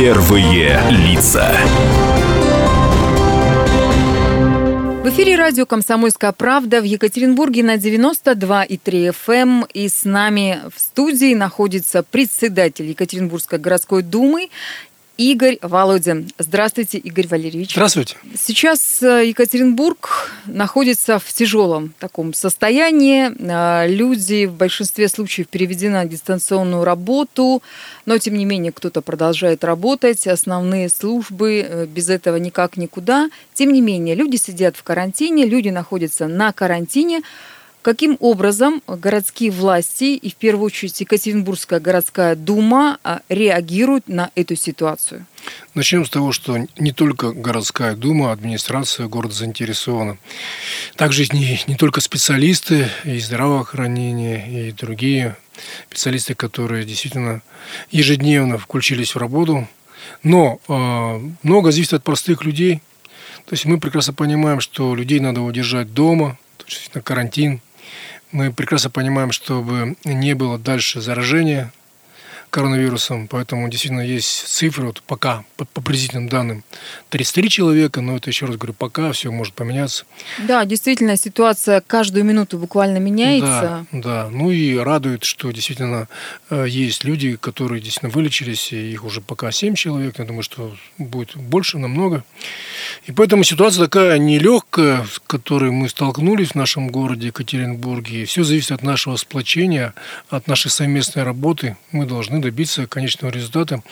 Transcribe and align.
Первые 0.00 0.80
лица. 0.88 1.54
В 5.02 5.08
эфире 5.10 5.36
радио 5.36 5.66
«Комсомольская 5.66 6.32
правда» 6.32 6.80
в 6.80 6.84
Екатеринбурге 6.84 7.62
на 7.62 7.74
92,3 7.74 8.78
FM. 8.80 9.34
Эм. 9.34 9.66
И 9.74 9.90
с 9.90 10.04
нами 10.04 10.60
в 10.74 10.80
студии 10.80 11.34
находится 11.34 12.02
председатель 12.02 12.86
Екатеринбургской 12.86 13.58
городской 13.58 14.02
думы 14.02 14.48
Игорь 15.20 15.58
Володин. 15.60 16.30
Здравствуйте, 16.38 16.96
Игорь 16.96 17.28
Валерьевич. 17.28 17.72
Здравствуйте. 17.72 18.16
Сейчас 18.38 19.02
э, 19.02 19.28
Екатеринбург 19.28 20.30
находится 20.46 21.18
в 21.18 21.30
тяжелом 21.30 21.92
таком 21.98 22.32
состоянии. 22.32 23.30
Э, 23.38 23.86
люди 23.86 24.46
в 24.46 24.54
большинстве 24.54 25.08
случаев 25.08 25.48
переведены 25.48 25.92
на 25.92 26.04
дистанционную 26.06 26.84
работу, 26.84 27.62
но 28.06 28.16
тем 28.16 28.32
не 28.32 28.46
менее 28.46 28.72
кто-то 28.72 29.02
продолжает 29.02 29.62
работать. 29.62 30.26
Основные 30.26 30.88
службы 30.88 31.66
э, 31.68 31.84
без 31.84 32.08
этого 32.08 32.36
никак 32.36 32.78
никуда. 32.78 33.28
Тем 33.52 33.74
не 33.74 33.82
менее, 33.82 34.14
люди 34.14 34.36
сидят 34.36 34.78
в 34.78 34.82
карантине, 34.82 35.44
люди 35.44 35.68
находятся 35.68 36.28
на 36.28 36.54
карантине. 36.54 37.20
Каким 37.82 38.18
образом 38.20 38.82
городские 38.86 39.50
власти 39.50 40.14
и 40.14 40.30
в 40.30 40.34
первую 40.34 40.66
очередь 40.66 41.00
Екатеринбургская 41.00 41.80
городская 41.80 42.36
дума 42.36 42.98
а, 43.02 43.22
реагируют 43.30 44.06
на 44.06 44.30
эту 44.34 44.54
ситуацию? 44.54 45.24
Начнем 45.72 46.04
с 46.04 46.10
того, 46.10 46.32
что 46.32 46.58
не 46.78 46.92
только 46.92 47.32
городская 47.32 47.96
дума, 47.96 48.32
администрация 48.32 49.06
города 49.06 49.34
заинтересована. 49.34 50.18
Также 50.96 51.24
не, 51.32 51.58
не 51.66 51.74
только 51.74 52.02
специалисты 52.02 52.86
из 53.04 53.26
здравоохранения 53.26 54.68
и 54.68 54.72
другие 54.72 55.36
специалисты, 55.88 56.34
которые 56.34 56.84
действительно 56.84 57.40
ежедневно 57.90 58.58
включились 58.58 59.14
в 59.14 59.18
работу. 59.18 59.66
Но 60.22 60.60
э, 60.68 61.30
много 61.42 61.72
зависит 61.72 61.94
от 61.94 62.04
простых 62.04 62.44
людей. 62.44 62.82
То 63.46 63.54
есть 63.54 63.64
мы 63.64 63.80
прекрасно 63.80 64.12
понимаем, 64.12 64.60
что 64.60 64.94
людей 64.94 65.18
надо 65.18 65.40
удержать 65.40 65.94
дома, 65.94 66.38
то 66.58 66.66
есть 66.68 66.94
на 66.94 67.00
карантин, 67.00 67.60
мы 68.32 68.52
прекрасно 68.52 68.90
понимаем, 68.90 69.32
чтобы 69.32 69.96
не 70.04 70.34
было 70.34 70.58
дальше 70.58 71.00
заражения 71.00 71.72
коронавирусом, 72.50 73.28
поэтому 73.28 73.68
действительно 73.68 74.00
есть 74.00 74.46
цифры, 74.48 74.86
вот 74.86 75.02
пока, 75.02 75.44
по, 75.56 75.64
по 75.64 75.80
приблизительным 75.80 76.28
данным, 76.28 76.64
33 77.10 77.48
человека, 77.48 78.00
но 78.00 78.16
это, 78.16 78.30
еще 78.30 78.46
раз 78.46 78.56
говорю, 78.56 78.74
пока 78.74 79.12
все 79.12 79.30
может 79.30 79.54
поменяться. 79.54 80.04
Да, 80.38 80.64
действительно, 80.64 81.16
ситуация 81.16 81.80
каждую 81.80 82.24
минуту 82.24 82.58
буквально 82.58 82.98
меняется. 82.98 83.86
Да, 83.92 84.00
да. 84.02 84.28
ну 84.30 84.50
и 84.50 84.76
радует, 84.76 85.24
что 85.24 85.50
действительно 85.50 86.08
э, 86.50 86.66
есть 86.68 87.04
люди, 87.04 87.36
которые 87.36 87.80
действительно 87.80 88.10
вылечились, 88.10 88.72
и 88.72 88.92
их 88.92 89.04
уже 89.04 89.20
пока 89.20 89.52
7 89.52 89.74
человек, 89.74 90.18
я 90.18 90.24
думаю, 90.24 90.42
что 90.42 90.74
будет 90.98 91.36
больше, 91.36 91.78
намного. 91.78 92.24
И 93.06 93.12
поэтому 93.12 93.44
ситуация 93.44 93.84
такая 93.84 94.18
нелегкая, 94.18 95.04
с 95.04 95.20
которой 95.20 95.70
мы 95.70 95.88
столкнулись 95.88 96.50
в 96.50 96.54
нашем 96.56 96.88
городе 96.88 97.28
Екатеринбурге, 97.28 98.22
и 98.22 98.24
все 98.24 98.42
зависит 98.42 98.72
от 98.72 98.82
нашего 98.82 99.16
сплочения, 99.16 99.94
от 100.28 100.46
нашей 100.46 100.70
совместной 100.70 101.22
работы. 101.22 101.76
Мы 101.92 102.06
должны 102.06 102.39
добиться 102.40 102.86
конечного 102.86 103.30
результата. 103.30 103.82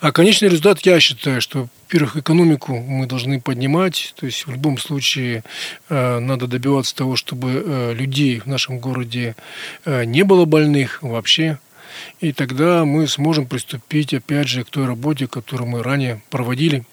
А 0.00 0.12
конечный 0.12 0.48
результат, 0.48 0.80
я 0.80 1.00
считаю, 1.00 1.40
что, 1.40 1.68
во-первых, 1.84 2.16
экономику 2.16 2.76
мы 2.78 3.06
должны 3.06 3.40
поднимать. 3.40 4.14
То 4.16 4.26
есть 4.26 4.46
в 4.46 4.50
любом 4.50 4.78
случае 4.78 5.44
э, 5.88 6.18
надо 6.18 6.46
добиваться 6.46 6.94
того, 6.94 7.16
чтобы 7.16 7.62
э, 7.64 7.94
людей 7.94 8.40
в 8.40 8.46
нашем 8.46 8.78
городе 8.78 9.36
э, 9.84 10.04
не 10.04 10.22
было 10.24 10.44
больных 10.44 11.02
вообще. 11.02 11.58
И 12.20 12.32
тогда 12.32 12.84
мы 12.84 13.06
сможем 13.06 13.46
приступить, 13.46 14.12
опять 14.12 14.48
же, 14.48 14.64
к 14.64 14.70
той 14.70 14.86
работе, 14.86 15.26
которую 15.26 15.68
мы 15.68 15.82
ранее 15.82 16.22
проводили, 16.28 16.84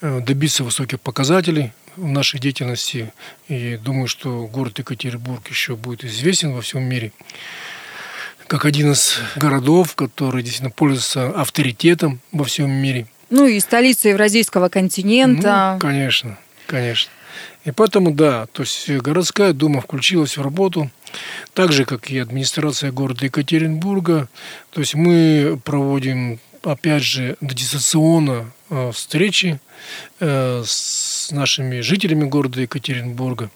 добиться 0.00 0.64
высоких 0.64 1.00
показателей 1.00 1.72
в 1.96 2.06
нашей 2.06 2.40
деятельности. 2.40 3.12
И 3.48 3.76
думаю, 3.76 4.08
что 4.08 4.46
город 4.46 4.78
Екатеринбург 4.78 5.46
еще 5.48 5.76
будет 5.76 6.04
известен 6.04 6.52
во 6.52 6.62
всем 6.62 6.82
мире 6.82 7.12
как 8.52 8.66
один 8.66 8.92
из 8.92 9.16
городов, 9.36 9.94
который 9.94 10.42
действительно 10.42 10.70
пользуется 10.70 11.28
авторитетом 11.30 12.20
во 12.32 12.44
всем 12.44 12.70
мире. 12.70 13.06
Ну 13.30 13.46
и 13.46 13.58
столица 13.60 14.10
Евразийского 14.10 14.68
континента. 14.68 15.70
Ну, 15.72 15.80
конечно, 15.80 16.38
конечно. 16.66 17.10
И 17.64 17.70
поэтому, 17.70 18.10
да, 18.10 18.44
то 18.52 18.64
есть 18.64 18.90
городская 18.90 19.54
дума 19.54 19.80
включилась 19.80 20.36
в 20.36 20.42
работу, 20.42 20.90
так 21.54 21.72
же, 21.72 21.86
как 21.86 22.10
и 22.10 22.18
администрация 22.18 22.92
города 22.92 23.24
Екатеринбурга. 23.24 24.28
То 24.70 24.80
есть 24.80 24.94
мы 24.94 25.58
проводим, 25.64 26.38
опять 26.62 27.04
же, 27.04 27.38
дистанционно 27.40 28.52
встречи 28.92 29.60
э, 30.20 30.62
с 30.64 31.30
нашими 31.30 31.80
жителями 31.80 32.24
города 32.24 32.60
Екатеринбурга. 32.60 33.50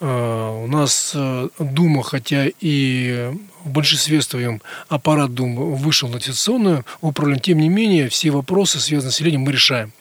Э, 0.00 0.62
у 0.64 0.66
нас 0.66 1.14
Дума, 1.58 2.02
хотя 2.02 2.46
и 2.60 3.32
в 3.64 3.70
большинстве 3.70 4.22
своем 4.22 4.60
аппарат 4.88 5.34
Думы 5.34 5.74
вышел 5.74 6.08
на 6.08 6.18
дистанционное 6.18 6.84
управление, 7.00 7.42
тем 7.42 7.58
не 7.58 7.68
менее 7.68 8.08
все 8.08 8.30
вопросы, 8.30 8.80
связанные 8.80 9.12
с 9.12 9.14
населением, 9.14 9.42
мы 9.42 9.52
решаем. 9.52 9.92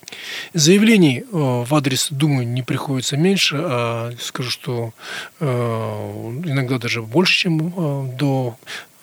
Заявлений 0.54 1.20
э, 1.20 1.24
в 1.32 1.76
адрес 1.76 2.08
Думы 2.12 2.46
не 2.46 2.64
приходится 2.64 3.18
меньше, 3.18 3.58
а 3.60 4.12
скажу, 4.20 4.50
что 4.50 4.94
э, 5.40 5.46
иногда 6.46 6.78
даже 6.78 7.02
больше, 7.02 7.40
чем 7.40 7.74
э, 7.76 8.18
до 8.18 8.58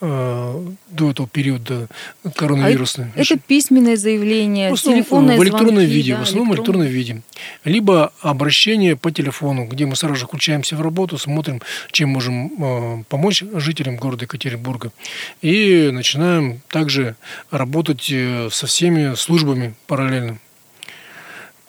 до 0.05 1.11
этого 1.11 1.27
периода 1.29 1.89
коронавирусной. 2.35 3.07
А 3.17 3.21
это 3.21 3.39
письменное 3.39 3.97
заявление, 3.97 4.71
в 4.71 4.75
основном, 4.75 5.03
телефонное 5.03 5.39
В 5.39 5.43
электронном 5.43 5.77
звонки, 5.77 5.93
виде, 5.93 6.13
да, 6.13 6.19
в 6.19 6.23
основном 6.23 6.51
в 6.51 6.55
электронном 6.55 6.87
виде. 6.87 7.23
Либо 7.65 8.13
обращение 8.21 8.97
по 8.97 9.11
телефону, 9.11 9.67
где 9.67 9.87
мы 9.87 9.97
сразу 9.97 10.17
же 10.17 10.27
включаемся 10.27 10.77
в 10.77 10.83
работу, 10.83 11.17
смотрим, 11.19 11.63
чем 11.91 12.11
можем 12.11 13.05
помочь 13.09 13.43
жителям 13.55 13.97
города 13.97 14.25
Екатеринбурга. 14.25 14.93
И 15.41 15.91
начинаем 15.93 16.61
также 16.69 17.17
работать 17.51 18.13
со 18.53 18.67
всеми 18.67 19.15
службами 19.15 19.75
параллельно. 19.87 20.39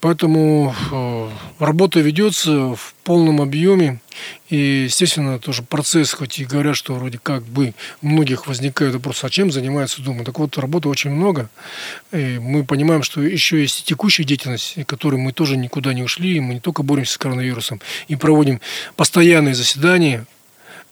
Поэтому 0.02 0.76
э, 0.92 1.30
работа 1.60 2.00
ведется 2.00 2.76
в 2.76 2.94
полном 3.04 3.42
объеме. 3.42 4.00
И, 4.50 4.84
естественно, 4.86 5.40
тоже 5.40 5.64
процесс, 5.64 6.14
хоть 6.14 6.40
и 6.40 6.46
говорят, 6.46 6.76
что 6.76 6.94
вроде 6.94 7.20
как 7.22 7.44
бы 7.44 7.74
многих 8.02 8.48
возникает 8.48 8.94
вопрос, 8.94 9.24
а 9.24 9.30
чем 9.30 9.52
занимается 9.52 10.02
Дума? 10.02 10.24
Так 10.24 10.38
вот, 10.40 10.58
работы 10.58 10.90
очень 10.90 11.10
много. 11.10 11.50
И 12.12 12.40
мы 12.40 12.64
понимаем, 12.64 13.04
что 13.04 13.22
еще 13.22 13.60
есть 13.62 13.86
текущая 13.86 14.24
деятельность, 14.24 14.78
которой 14.86 15.16
мы 15.16 15.32
тоже 15.32 15.58
никуда 15.58 15.94
не 15.94 16.04
ушли. 16.04 16.40
Мы 16.40 16.56
не 16.56 16.60
только 16.60 16.84
боремся 16.84 17.14
с 17.14 17.18
коронавирусом, 17.18 17.82
и 18.08 18.16
проводим 18.16 18.62
постоянные 18.96 19.56
заседания 19.56 20.26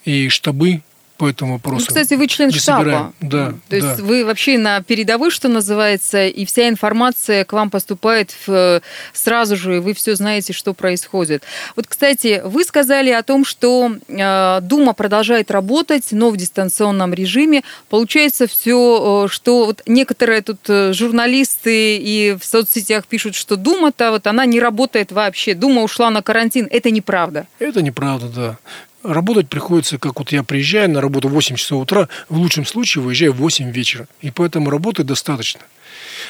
и 0.05 0.29
штабы 0.29 0.81
по 1.23 1.29
этому 1.29 1.53
вопросу. 1.53 1.85
Ну, 1.87 1.87
кстати, 1.87 2.15
вы 2.15 2.27
член 2.27 2.51
штаба. 2.51 3.13
Да, 3.21 3.53
То 3.53 3.55
да. 3.69 3.77
есть 3.77 4.01
вы 4.01 4.25
вообще 4.25 4.57
на 4.57 4.81
передовой, 4.81 5.31
что 5.31 5.47
называется, 5.47 6.27
и 6.27 6.43
вся 6.43 6.67
информация 6.67 7.45
к 7.45 7.53
вам 7.53 7.69
поступает 7.69 8.35
в, 8.45 8.81
сразу 9.13 9.55
же, 9.55 9.77
и 9.77 9.79
вы 9.79 9.93
все 9.93 10.15
знаете, 10.15 10.51
что 10.51 10.73
происходит. 10.73 11.43
Вот, 11.77 11.87
кстати, 11.87 12.41
вы 12.43 12.65
сказали 12.65 13.09
о 13.11 13.23
том, 13.23 13.45
что 13.45 13.95
э, 14.09 14.59
Дума 14.63 14.91
продолжает 14.91 15.49
работать, 15.49 16.07
но 16.11 16.29
в 16.29 16.35
дистанционном 16.35 17.13
режиме. 17.13 17.63
Получается 17.87 18.45
все, 18.45 19.23
э, 19.25 19.29
что 19.29 19.67
вот 19.67 19.81
некоторые 19.85 20.41
тут 20.41 20.59
э, 20.67 20.91
журналисты 20.91 21.95
и 21.99 22.35
в 22.37 22.43
соцсетях 22.43 23.07
пишут, 23.07 23.35
что 23.35 23.55
Дума-то 23.55 24.11
вот 24.11 24.27
она 24.27 24.45
не 24.45 24.59
работает 24.59 25.13
вообще. 25.13 25.53
Дума 25.53 25.83
ушла 25.83 26.09
на 26.09 26.21
карантин. 26.21 26.67
Это 26.69 26.91
неправда. 26.91 27.47
Это 27.59 27.81
неправда, 27.81 28.27
да. 28.27 28.57
Работать 29.03 29.49
приходится, 29.49 29.97
как 29.97 30.19
вот 30.19 30.31
я 30.31 30.43
приезжаю 30.43 30.89
на 30.89 31.01
работу 31.01 31.27
в 31.27 31.33
8 31.33 31.57
часов 31.57 31.83
утра, 31.83 32.07
в 32.29 32.37
лучшем 32.37 32.65
случае 32.65 33.03
выезжаю 33.03 33.33
в 33.33 33.37
8 33.37 33.69
вечера. 33.71 34.07
И 34.21 34.31
поэтому 34.31 34.69
работы 34.69 35.03
достаточно. 35.03 35.61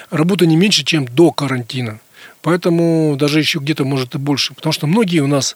Работа 0.10 0.46
не 0.46 0.56
меньше, 0.56 0.84
чем 0.84 1.06
до 1.06 1.32
карантина. 1.32 2.00
Поэтому 2.42 3.16
даже 3.18 3.40
еще 3.40 3.60
где-то 3.60 3.86
может 3.86 4.16
и 4.16 4.18
больше. 4.18 4.54
Потому 4.54 4.74
что 4.74 4.88
многие 4.88 5.20
у 5.20 5.28
нас, 5.28 5.56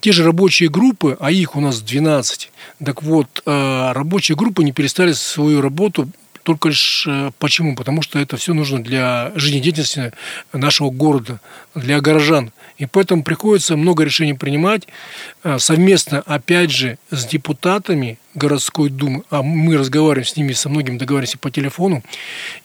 те 0.00 0.12
же 0.12 0.24
рабочие 0.24 0.68
группы, 0.68 1.16
а 1.18 1.30
их 1.30 1.56
у 1.56 1.60
нас 1.60 1.80
12. 1.80 2.50
Так 2.84 3.02
вот, 3.02 3.42
э, 3.44 3.92
рабочие 3.92 4.36
группы 4.36 4.62
не 4.62 4.72
перестали 4.72 5.12
свою 5.12 5.60
работу 5.60 6.08
только 6.48 6.68
лишь 6.68 7.04
э, 7.06 7.30
почему? 7.38 7.76
Потому 7.76 8.00
что 8.00 8.18
это 8.18 8.38
все 8.38 8.54
нужно 8.54 8.82
для 8.82 9.32
жизнедеятельности 9.34 10.12
нашего 10.54 10.88
города, 10.88 11.40
для 11.74 12.00
горожан. 12.00 12.52
И 12.78 12.86
поэтому 12.86 13.24
приходится 13.24 13.76
много 13.76 14.04
решений 14.04 14.34
принимать 14.34 14.86
э, 15.42 15.58
совместно, 15.58 16.20
опять 16.20 16.70
же, 16.70 16.98
с 17.10 17.26
депутатами 17.26 18.18
городской 18.34 18.88
думы, 18.88 19.24
а 19.30 19.42
мы 19.42 19.76
разговариваем 19.76 20.26
с 20.26 20.36
ними, 20.36 20.52
со 20.52 20.68
многими 20.68 20.96
договариваемся 20.96 21.38
по 21.38 21.50
телефону, 21.50 22.04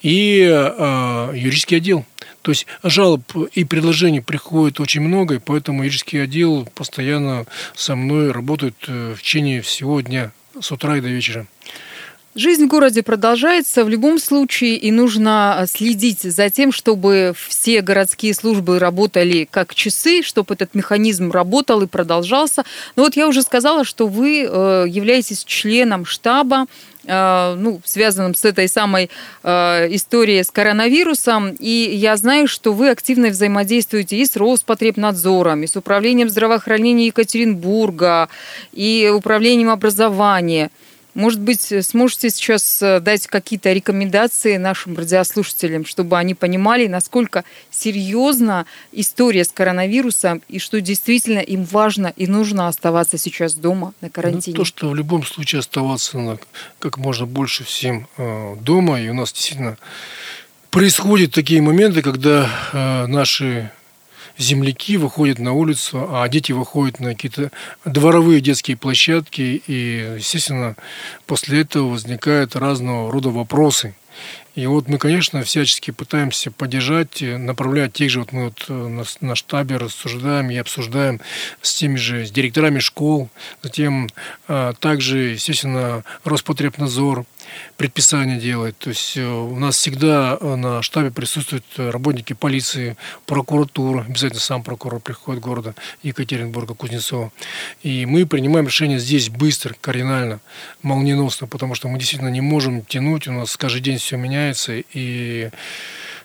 и 0.02 0.48
э, 0.50 1.32
юридический 1.34 1.78
отдел. 1.78 2.06
То 2.44 2.52
есть 2.52 2.68
жалоб 2.84 3.24
и 3.54 3.64
предложений 3.64 4.22
приходит 4.22 4.80
очень 4.80 5.02
много, 5.02 5.36
и 5.36 5.40
поэтому 5.40 5.84
юридический 5.84 6.24
отдел 6.24 6.68
постоянно 6.76 7.46
со 7.76 7.96
мной 7.96 8.32
работает 8.32 8.76
э, 8.88 9.16
в 9.18 9.22
течение 9.22 9.62
всего 9.62 10.00
дня, 10.02 10.32
с 10.60 10.72
утра 10.72 10.98
и 10.98 11.02
до 11.02 11.08
вечера. 11.08 11.48
Жизнь 12.36 12.66
в 12.66 12.68
городе 12.68 13.04
продолжается 13.04 13.86
в 13.86 13.90
любом 13.90 14.18
случае, 14.18 14.76
и 14.78 14.92
нужно 14.92 15.66
следить 15.70 16.22
за 16.22 16.50
тем, 16.50 16.72
чтобы 16.72 17.36
все 17.36 17.82
городские 17.82 18.34
службы 18.34 18.80
работали 18.80 19.48
как 19.50 19.76
часы, 19.76 20.24
чтобы 20.24 20.56
этот 20.56 20.74
механизм 20.74 21.30
работал 21.30 21.84
и 21.84 21.88
продолжался. 21.88 22.64
Но 22.96 23.04
вот 23.04 23.16
я 23.16 23.28
уже 23.28 23.44
сказала, 23.44 23.86
что 23.86 24.08
вы 24.08 24.48
э, 24.50 24.86
являетесь 24.88 25.44
членом 25.44 26.06
штаба 26.06 26.66
э, 27.06 27.56
ну, 27.56 27.80
связанным 27.86 28.34
с 28.34 28.44
этой 28.46 28.68
самой 28.68 29.12
э, 29.44 29.96
историей 29.96 30.42
с 30.42 30.50
коронавирусом. 30.50 31.56
И 31.60 31.92
я 31.94 32.18
знаю, 32.18 32.48
что 32.48 32.74
вы 32.74 32.90
активно 32.90 33.28
взаимодействуете 33.28 34.18
и 34.18 34.26
с 34.26 34.36
Роспотребнадзором, 34.36 35.62
и 35.62 35.68
с 35.68 35.76
Управлением 35.76 36.30
здравоохранения 36.30 37.06
Екатеринбурга, 37.06 38.28
и 38.72 39.12
Управлением 39.14 39.70
образования– 39.70 40.72
может 41.14 41.40
быть, 41.40 41.74
сможете 41.86 42.30
сейчас 42.30 42.82
э, 42.82 43.00
дать 43.00 43.28
какие-то 43.28 43.72
рекомендации 43.72 44.58
нашим 44.58 44.98
радиослушателям, 44.98 45.86
чтобы 45.86 46.18
они 46.18 46.34
понимали, 46.34 46.88
насколько 46.88 47.44
серьезна 47.72 48.66
история 48.92 49.44
с 49.44 49.50
коронавирусом 49.50 50.42
и 50.48 50.60
что 50.60 50.82
действительно 50.82 51.40
им 51.40 51.66
важно 51.66 52.14
и 52.16 52.28
нужно 52.28 52.68
оставаться 52.68 53.18
сейчас 53.18 53.54
дома 53.54 53.94
на 54.02 54.08
ну, 54.08 54.12
карантине? 54.12 54.56
Ну, 54.58 54.64
то, 54.64 54.66
что 54.66 54.90
в 54.90 54.96
любом 54.96 55.24
случае 55.24 55.60
оставаться 55.60 56.18
на, 56.18 56.38
как 56.80 56.98
можно 56.98 57.26
больше 57.26 57.64
всем 57.64 58.08
э, 58.18 58.56
дома. 58.62 59.00
И 59.00 59.10
у 59.10 59.14
нас 59.14 59.32
действительно 59.32 59.78
происходят 60.70 61.32
такие 61.32 61.62
моменты, 61.62 62.02
когда 62.02 62.50
э, 62.74 63.06
наши 63.08 63.72
земляки 64.38 64.98
выходят 64.98 65.40
на 65.40 65.54
улицу, 65.54 66.08
а 66.10 66.28
дети 66.28 66.52
выходят 66.52 67.00
на 67.00 67.14
какие-то 67.14 67.52
дворовые 67.86 68.42
детские 68.42 68.78
площадки, 68.78 69.62
и, 69.68 70.16
естественно, 70.18 70.76
после 71.26 71.62
этого 71.62 71.90
возникают 71.90 72.56
разного 72.56 73.12
рода 73.12 73.30
вопросы. 73.30 73.96
И 74.56 74.68
вот 74.68 74.88
мы, 74.88 75.00
конечно, 75.00 75.44
всячески 75.44 75.90
пытаемся 75.90 76.52
поддержать, 76.52 77.22
направлять 77.22 77.94
тех 77.94 78.12
же, 78.12 78.20
вот 78.20 78.32
мы 78.32 78.46
вот 78.46 78.66
э, 78.70 78.74
на, 78.74 79.04
на 79.22 79.36
штабе 79.36 79.78
рассуждаем 79.78 80.52
и 80.52 80.58
обсуждаем 80.58 81.22
с 81.62 81.74
теми 81.74 81.96
же, 81.96 82.26
с 82.26 82.32
директорами 82.32 82.80
школ, 82.80 83.30
затем 83.64 84.10
а, 84.48 84.74
также, 84.74 85.18
естественно, 85.32 86.04
Роспотребнадзор, 86.24 87.26
предписания 87.78 88.40
делает. 88.40 88.78
То 88.78 88.90
есть 88.90 89.18
э, 89.18 89.26
у 89.26 89.58
нас 89.58 89.78
всегда 89.78 90.38
на 90.40 90.82
штабе 90.82 91.12
присутствуют 91.12 91.66
работники 91.78 92.34
полиции, 92.34 92.98
прокуратура, 93.26 94.06
обязательно 94.08 94.40
сам 94.40 94.64
прокурор 94.64 95.00
приходит 95.00 95.42
города 95.42 95.76
Екатеринбурга, 96.04 96.74
Кузнецова. 96.74 97.32
И 97.82 98.06
мы 98.06 98.26
принимаем 98.26 98.68
решение 98.68 99.00
здесь 99.00 99.30
быстро, 99.30 99.76
кардинально, 99.80 100.40
молниеносно, 100.82 101.48
потому 101.48 101.76
что 101.76 101.88
мы 101.88 101.98
действительно 101.98 102.30
не 102.30 102.42
можем 102.42 102.84
тянуть, 102.84 103.28
у 103.28 103.32
нас 103.32 103.58
каждый 103.58 103.82
день 103.82 103.98
все 103.98 104.18
меняется, 104.18 104.43
и 104.52 104.84
Э, 104.94 105.50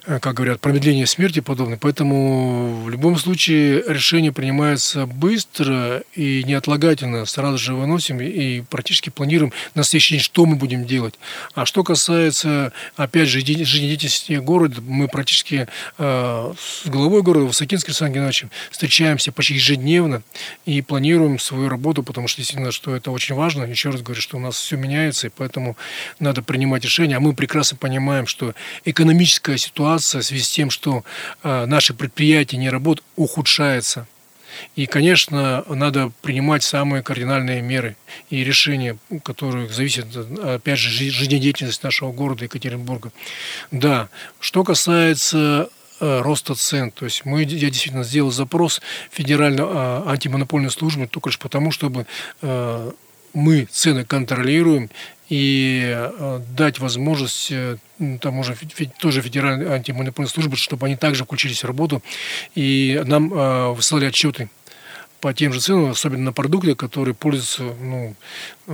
как 0.05 0.33
говорят, 0.33 0.61
промедление 0.61 1.05
смерти 1.05 1.39
подобное. 1.39 1.77
Поэтому 1.77 2.83
в 2.83 2.89
любом 2.89 3.17
случае 3.17 3.83
решение 3.87 4.31
принимается 4.31 5.05
быстро 5.05 6.03
и 6.15 6.43
неотлагательно. 6.43 7.25
Сразу 7.25 7.57
же 7.57 7.73
выносим 7.73 8.21
и 8.21 8.61
практически 8.61 9.09
планируем 9.09 9.53
на 9.75 9.83
следующий 9.83 10.15
день, 10.15 10.23
что 10.23 10.45
мы 10.45 10.55
будем 10.55 10.85
делать. 10.85 11.15
А 11.53 11.65
что 11.65 11.83
касается, 11.83 12.71
опять 12.95 13.27
же, 13.27 13.39
жизнедеятельности 13.39 14.33
города, 14.33 14.81
мы 14.81 15.07
практически 15.07 15.67
э, 15.97 16.53
с 16.57 16.87
главой 16.87 17.21
города 17.21 17.45
Высокинским 17.45 17.91
Александром 17.91 18.13
Геннадьевичем 18.13 18.51
встречаемся 18.71 19.31
почти 19.31 19.55
ежедневно 19.55 20.23
и 20.65 20.81
планируем 20.81 21.39
свою 21.39 21.69
работу, 21.69 22.03
потому 22.03 22.27
что 22.27 22.37
действительно, 22.37 22.71
что 22.71 22.95
это 22.95 23.11
очень 23.11 23.35
важно. 23.35 23.63
Еще 23.63 23.89
раз 23.89 24.01
говорю, 24.01 24.21
что 24.21 24.37
у 24.37 24.39
нас 24.39 24.55
все 24.55 24.77
меняется, 24.77 25.27
и 25.27 25.29
поэтому 25.35 25.77
надо 26.19 26.41
принимать 26.41 26.83
решения. 26.83 27.17
А 27.17 27.19
мы 27.19 27.33
прекрасно 27.33 27.77
понимаем, 27.77 28.27
что 28.27 28.53
экономическая 28.85 29.57
ситуация 29.57 29.88
ситуация 29.89 30.21
в 30.21 30.25
связи 30.25 30.43
с 30.43 30.49
тем, 30.49 30.69
что 30.69 31.03
э, 31.43 31.65
наши 31.65 31.93
предприятия 31.93 32.57
не 32.57 32.69
работают, 32.69 33.05
ухудшается. 33.15 34.07
И, 34.75 34.87
конечно, 34.87 35.63
надо 35.67 36.11
принимать 36.21 36.63
самые 36.63 37.01
кардинальные 37.01 37.61
меры 37.61 37.95
и 38.29 38.43
решения, 38.43 38.97
которые 39.23 39.69
зависят, 39.69 40.07
опять 40.15 40.79
же, 40.79 40.89
жизнедеятельности 40.89 41.85
нашего 41.85 42.11
города 42.11 42.43
Екатеринбурга. 42.43 43.11
Да, 43.71 44.09
что 44.39 44.63
касается 44.63 45.69
э, 45.99 46.21
роста 46.21 46.55
цен. 46.55 46.91
То 46.91 47.05
есть 47.05 47.25
мы, 47.25 47.43
я 47.43 47.69
действительно 47.69 48.03
сделал 48.03 48.31
запрос 48.31 48.81
Федеральной 49.11 49.63
а, 49.65 50.03
антимонопольной 50.07 50.71
службы 50.71 51.07
только 51.07 51.29
лишь 51.29 51.39
потому, 51.39 51.71
чтобы 51.71 52.05
э, 52.41 52.91
мы 53.33 53.67
цены 53.71 54.05
контролируем 54.05 54.89
и 55.29 55.83
э, 55.95 56.41
дать 56.57 56.79
возможность 56.79 57.51
э, 57.51 57.77
тому 58.19 58.43
же 58.43 58.57
тоже 58.97 59.21
Федеральной 59.21 59.67
антимонопольной 59.67 60.29
службы, 60.29 60.55
чтобы 60.55 60.87
они 60.87 60.95
также 60.95 61.23
включились 61.23 61.63
в 61.63 61.67
работу 61.67 62.01
и 62.55 63.01
нам 63.05 63.31
э, 63.31 63.73
высылали 63.73 64.05
отчеты 64.05 64.49
по 65.21 65.33
тем 65.33 65.53
же 65.53 65.59
ценам, 65.59 65.91
особенно 65.91 66.23
на 66.23 66.33
продукты, 66.33 66.75
которые 66.75 67.13
пользуются 67.13 67.63
ну, 67.63 68.15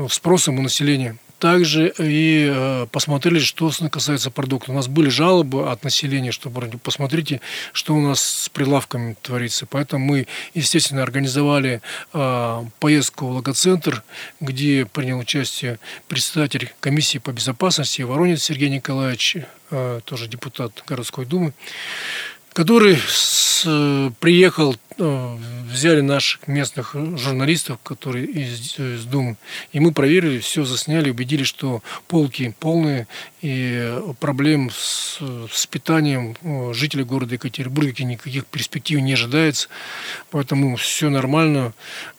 спросом 0.09 0.59
у 0.59 0.61
населения 0.61 1.17
также 1.45 1.94
и 2.00 2.50
э, 2.51 2.88
посмотрели, 2.92 3.38
что 3.38 3.71
касается 3.92 4.31
продуктов. 4.31 4.69
У 4.69 4.74
нас 4.74 4.88
были 4.88 5.09
жалобы 5.09 5.69
от 5.69 5.83
населения, 5.83 6.31
что 6.31 6.50
посмотрите, 6.81 7.39
что 7.71 7.94
у 7.94 8.01
нас 8.01 8.19
с 8.19 8.50
прилавками 8.50 9.15
творится. 9.21 9.68
Поэтому 9.68 10.03
мы, 10.06 10.27
естественно, 10.56 11.03
организовали 11.03 11.83
э, 12.13 12.63
поездку 12.80 13.27
в 13.27 13.31
логоцентр, 13.33 14.01
где 14.39 14.88
принял 14.88 15.19
участие 15.19 15.77
председатель 16.07 16.74
комиссии 16.80 17.19
по 17.19 17.31
безопасности 17.31 18.01
Воронец 18.01 18.41
Сергей 18.41 18.69
Николаевич, 18.69 19.38
э, 19.69 20.00
тоже 20.03 20.27
депутат 20.27 20.83
городской 20.88 21.27
думы 21.27 21.53
который 22.55 22.97
с, 23.05 23.67
приехал, 24.21 24.77
э, 24.97 25.37
взяли 25.69 25.99
наших 25.99 26.47
местных 26.47 26.95
журналистов, 27.17 27.79
которые 27.83 28.25
из, 28.27 28.79
из 28.79 29.03
Думы, 29.03 29.35
и 29.73 29.81
мы 29.81 29.91
проверили, 29.91 30.39
все 30.39 30.63
засняли, 30.63 31.09
убедились, 31.09 31.47
что 31.47 31.83
полки 32.07 32.55
полные, 32.61 33.07
и 33.41 33.99
проблем 34.21 34.69
с, 34.71 35.19
с 35.51 35.67
питанием 35.67 36.37
э, 36.41 36.73
жителей 36.73 37.03
города 37.03 37.33
Екатеринбурга 37.33 38.05
никаких 38.05 38.45
перспектив 38.45 39.01
не 39.01 39.13
ожидается, 39.13 39.67
поэтому 40.31 40.77
все 40.77 41.09
нормально. 41.09 41.73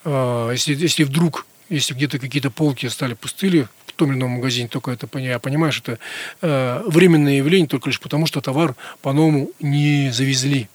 Если, 0.04 0.74
если 0.74 1.04
вдруг 1.04 1.46
если 1.68 1.94
где-то 1.94 2.18
какие-то 2.18 2.50
полки 2.50 2.86
стали 2.86 3.14
пустыли 3.14 3.68
в 3.86 3.92
том 3.92 4.10
или 4.10 4.18
ином 4.18 4.32
магазине, 4.32 4.68
только 4.68 4.90
это 4.90 5.08
я 5.18 5.38
понимаю, 5.38 5.72
что 5.72 5.92
это 5.92 6.00
э, 6.42 6.82
временное 6.86 7.34
явление 7.34 7.68
только 7.68 7.88
лишь 7.88 8.00
потому, 8.00 8.26
что 8.26 8.40
товар 8.40 8.74
по-новому 9.02 9.50
не 9.60 10.10
завезли, 10.12 10.68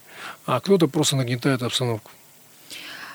а 0.46 0.60
кто-то 0.60 0.88
просто 0.88 1.16
нагнетает 1.16 1.62
обстановку. 1.64 2.12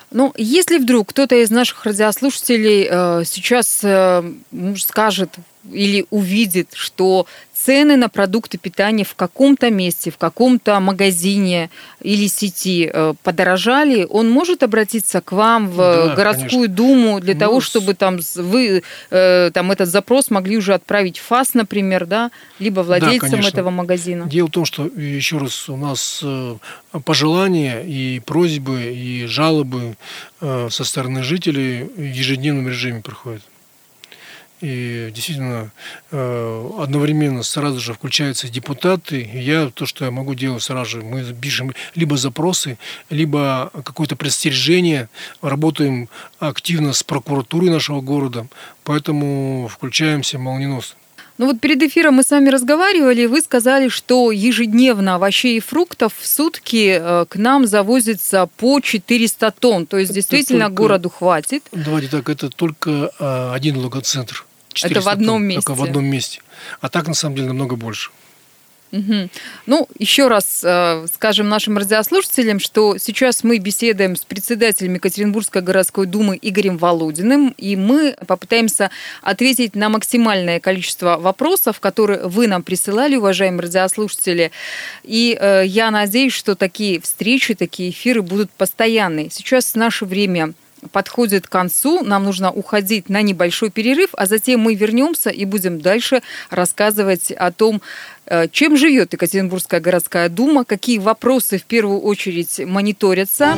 Ну, 0.09 0.33
если 0.37 0.77
вдруг 0.77 1.09
кто-то 1.09 1.35
из 1.35 1.49
наших 1.49 1.85
радиослушателей 1.85 2.87
э, 2.89 3.23
сейчас 3.25 3.81
э, 3.83 4.23
скажет 4.77 5.31
или 5.71 6.05
увидит, 6.09 6.69
что 6.73 7.27
цены 7.57 7.97
на 7.97 8.07
продукты 8.07 8.57
питания 8.57 9.03
в 9.03 9.15
каком-то 9.15 9.69
месте, 9.71 10.11
в 10.11 10.17
каком-то 10.17 10.79
магазине 10.79 11.69
или 12.01 12.27
сети 12.27 12.89
э, 12.91 13.13
подорожали, 13.23 14.05
он 14.09 14.29
может 14.29 14.63
обратиться 14.63 15.21
к 15.21 15.31
вам 15.31 15.69
в 15.69 15.77
да, 15.77 16.15
городскую 16.15 16.49
конечно. 16.49 16.75
думу 16.75 17.19
для 17.19 17.33
ну, 17.33 17.39
того, 17.39 17.59
чтобы 17.61 17.93
там 17.93 18.19
вы 18.35 18.83
э, 19.09 19.51
там 19.53 19.71
этот 19.71 19.89
запрос 19.89 20.29
могли 20.29 20.57
уже 20.57 20.73
отправить 20.75 21.17
в 21.17 21.23
ФАС, 21.23 21.55
например, 21.55 22.05
да, 22.05 22.31
либо 22.59 22.81
владельцам 22.81 23.41
да, 23.41 23.47
этого 23.47 23.69
магазина. 23.69 24.29
Дело 24.29 24.47
в 24.47 24.51
том, 24.51 24.65
что 24.65 24.85
еще 24.85 25.39
раз 25.39 25.67
у 25.67 25.77
нас 25.77 26.21
э, 26.23 26.55
пожелания 27.03 27.81
и 27.81 28.19
просьбы 28.19 28.93
и 28.93 29.25
жалобы 29.25 29.97
со 30.39 30.83
стороны 30.83 31.23
жителей 31.23 31.89
в 31.95 32.01
ежедневном 32.01 32.67
режиме 32.67 33.01
проходят. 33.01 33.41
И 34.59 35.11
действительно, 35.13 35.71
э, 36.11 36.69
одновременно 36.79 37.43
сразу 37.43 37.79
же 37.79 37.93
включаются 37.93 38.49
депутаты. 38.49 39.29
Я 39.33 39.69
то, 39.69 39.85
что 39.85 40.05
я 40.05 40.11
могу 40.11 40.33
делать 40.33 40.63
сразу 40.63 40.89
же, 40.89 41.01
мы 41.03 41.23
пишем 41.33 41.73
либо 41.93 42.17
запросы, 42.17 42.77
либо 43.09 43.71
какое-то 43.83 44.15
предостережение. 44.15 45.09
Работаем 45.41 46.09
активно 46.39 46.93
с 46.93 47.03
прокуратурой 47.03 47.69
нашего 47.69 48.01
города, 48.01 48.47
поэтому 48.83 49.69
включаемся 49.71 50.39
молниеносно. 50.39 50.97
Ну 51.37 51.45
вот 51.45 51.59
перед 51.59 51.81
эфиром 51.83 52.15
мы 52.15 52.23
с 52.23 52.31
вами 52.31 52.49
разговаривали, 52.49 53.27
вы 53.27 53.41
сказали, 53.41 53.89
что 53.89 54.31
ежедневно 54.31 55.15
овощей 55.15 55.57
и 55.57 55.59
фруктов 55.59 56.13
в 56.17 56.25
сутки 56.25 56.97
э, 56.99 57.25
к 57.29 57.35
нам 57.35 57.67
завозится 57.67 58.49
по 58.57 58.79
400 58.79 59.51
тонн. 59.59 59.85
То 59.85 59.97
есть 59.97 60.11
это 60.11 60.15
действительно 60.15 60.65
только, 60.65 60.75
городу 60.75 61.09
хватит. 61.09 61.63
Давайте 61.71 62.07
так, 62.07 62.27
это 62.29 62.49
только 62.49 63.11
э, 63.19 63.51
один 63.53 63.77
логоцентр. 63.77 64.45
Это 64.83 65.01
в 65.01 65.07
одном 65.07 65.39
тонн, 65.39 65.43
месте. 65.43 65.61
Только 65.61 65.79
в 65.79 65.83
одном 65.83 66.05
месте. 66.05 66.41
А 66.81 66.89
так, 66.89 67.07
на 67.07 67.13
самом 67.13 67.35
деле, 67.35 67.47
намного 67.49 67.75
больше. 67.75 68.09
Угу. 68.91 69.29
Ну, 69.65 69.87
еще 69.99 70.27
раз 70.27 70.61
э, 70.63 71.05
скажем 71.13 71.49
нашим 71.49 71.77
радиослушателям, 71.77 72.59
что 72.59 72.97
сейчас 72.97 73.43
мы 73.43 73.57
беседуем 73.57 74.15
с 74.15 74.23
председателем 74.23 74.93
Екатеринбургской 74.93 75.61
городской 75.61 76.05
думы 76.05 76.39
Игорем 76.41 76.77
Володиным, 76.77 77.53
и 77.57 77.75
мы 77.75 78.15
попытаемся 78.25 78.89
ответить 79.21 79.75
на 79.75 79.89
максимальное 79.89 80.59
количество 80.61 81.17
вопросов, 81.17 81.79
которые 81.81 82.27
вы 82.27 82.47
нам 82.47 82.63
присылали, 82.63 83.17
уважаемые 83.17 83.63
радиослушатели. 83.63 84.51
И 85.03 85.37
э, 85.39 85.63
я 85.65 85.91
надеюсь, 85.91 86.33
что 86.33 86.55
такие 86.55 87.01
встречи, 87.01 87.55
такие 87.55 87.89
эфиры 87.89 88.21
будут 88.21 88.49
постоянные. 88.51 89.29
Сейчас 89.31 89.75
наше 89.75 90.05
время 90.05 90.53
подходит 90.87 91.47
к 91.47 91.49
концу, 91.49 92.03
нам 92.03 92.23
нужно 92.23 92.51
уходить 92.51 93.09
на 93.09 93.21
небольшой 93.21 93.69
перерыв, 93.69 94.09
а 94.13 94.25
затем 94.25 94.61
мы 94.61 94.75
вернемся 94.75 95.29
и 95.29 95.45
будем 95.45 95.81
дальше 95.81 96.21
рассказывать 96.49 97.31
о 97.31 97.51
том, 97.51 97.81
э, 98.25 98.47
чем 98.51 98.77
живет 98.77 99.13
Екатеринбургская 99.13 99.79
городская 99.79 100.29
дума, 100.29 100.65
какие 100.65 100.99
вопросы 100.99 101.57
в 101.57 101.63
первую 101.63 101.99
очередь 102.01 102.59
мониторятся. 102.59 103.55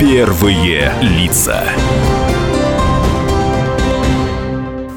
Первые 0.00 0.92
лица. 1.00 1.64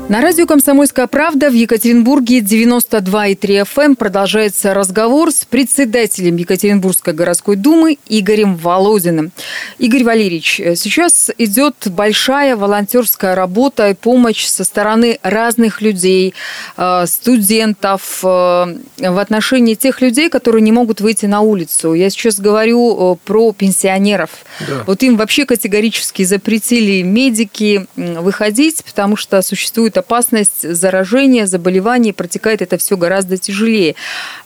На 0.09 0.21
радио 0.21 0.47
«Комсомольская 0.47 1.05
правда» 1.05 1.51
в 1.51 1.53
Екатеринбурге 1.53 2.39
92,3 2.39 3.37
FM 3.61 3.95
продолжается 3.95 4.73
разговор 4.73 5.31
с 5.31 5.45
председателем 5.45 6.35
Екатеринбургской 6.37 7.13
городской 7.13 7.55
думы 7.55 7.99
Игорем 8.07 8.55
Володиным. 8.55 9.31
Игорь 9.77 10.03
Валерьевич, 10.03 10.55
сейчас 10.77 11.29
идет 11.37 11.75
большая 11.85 12.55
волонтерская 12.55 13.35
работа 13.35 13.91
и 13.91 13.93
помощь 13.93 14.45
со 14.45 14.63
стороны 14.63 15.19
разных 15.21 15.79
людей, 15.79 16.33
э, 16.75 17.05
студентов, 17.05 18.21
э, 18.23 18.25
в 18.25 19.19
отношении 19.19 19.75
тех 19.75 20.01
людей, 20.01 20.31
которые 20.31 20.63
не 20.63 20.71
могут 20.71 21.01
выйти 21.01 21.27
на 21.27 21.41
улицу. 21.41 21.93
Я 21.93 22.09
сейчас 22.09 22.39
говорю 22.39 23.13
э, 23.13 23.15
про 23.25 23.53
пенсионеров. 23.53 24.31
Да. 24.67 24.85
Вот 24.87 25.03
им 25.03 25.17
вообще 25.17 25.45
категорически 25.45 26.23
запретили 26.23 27.03
медики 27.03 27.85
выходить, 27.95 28.83
потому 28.83 29.15
что 29.15 29.39
существует 29.43 29.98
опасность 29.99 30.69
заражения, 30.73 31.45
заболеваний, 31.45 32.13
протекает 32.13 32.61
это 32.61 32.77
все 32.77 32.97
гораздо 32.97 33.37
тяжелее. 33.37 33.95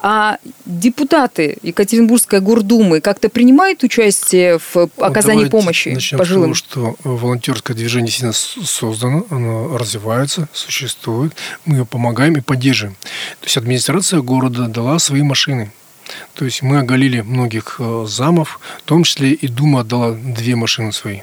А 0.01 0.37
депутаты 0.65 1.57
Екатеринбургской 1.61 2.39
гордумы 2.39 3.01
как-то 3.01 3.29
принимают 3.29 3.83
участие 3.83 4.59
в 4.59 4.89
оказании 4.97 5.45
Давайте 5.45 5.51
помощи 5.51 5.89
начнем 5.89 6.19
пожилым? 6.19 6.55
С 6.55 6.61
того, 6.63 6.95
что 6.95 7.09
волонтерское 7.09 7.75
движение 7.75 8.11
сильно 8.11 8.33
создано, 8.33 9.25
оно 9.29 9.77
развивается, 9.77 10.47
существует. 10.53 11.33
Мы 11.65 11.77
ее 11.77 11.85
помогаем 11.85 12.35
и 12.35 12.41
поддерживаем. 12.41 12.95
То 13.39 13.45
есть 13.45 13.57
администрация 13.57 14.21
города 14.21 14.67
дала 14.67 14.99
свои 14.99 15.21
машины. 15.21 15.71
То 16.33 16.45
есть 16.45 16.61
мы 16.61 16.79
оголили 16.79 17.21
многих 17.21 17.77
э, 17.79 18.05
замов, 18.07 18.59
в 18.79 18.81
том 18.83 19.03
числе 19.03 19.33
и 19.33 19.47
Дума 19.47 19.81
отдала 19.81 20.11
две 20.11 20.55
машины 20.55 20.91
свои 20.91 21.21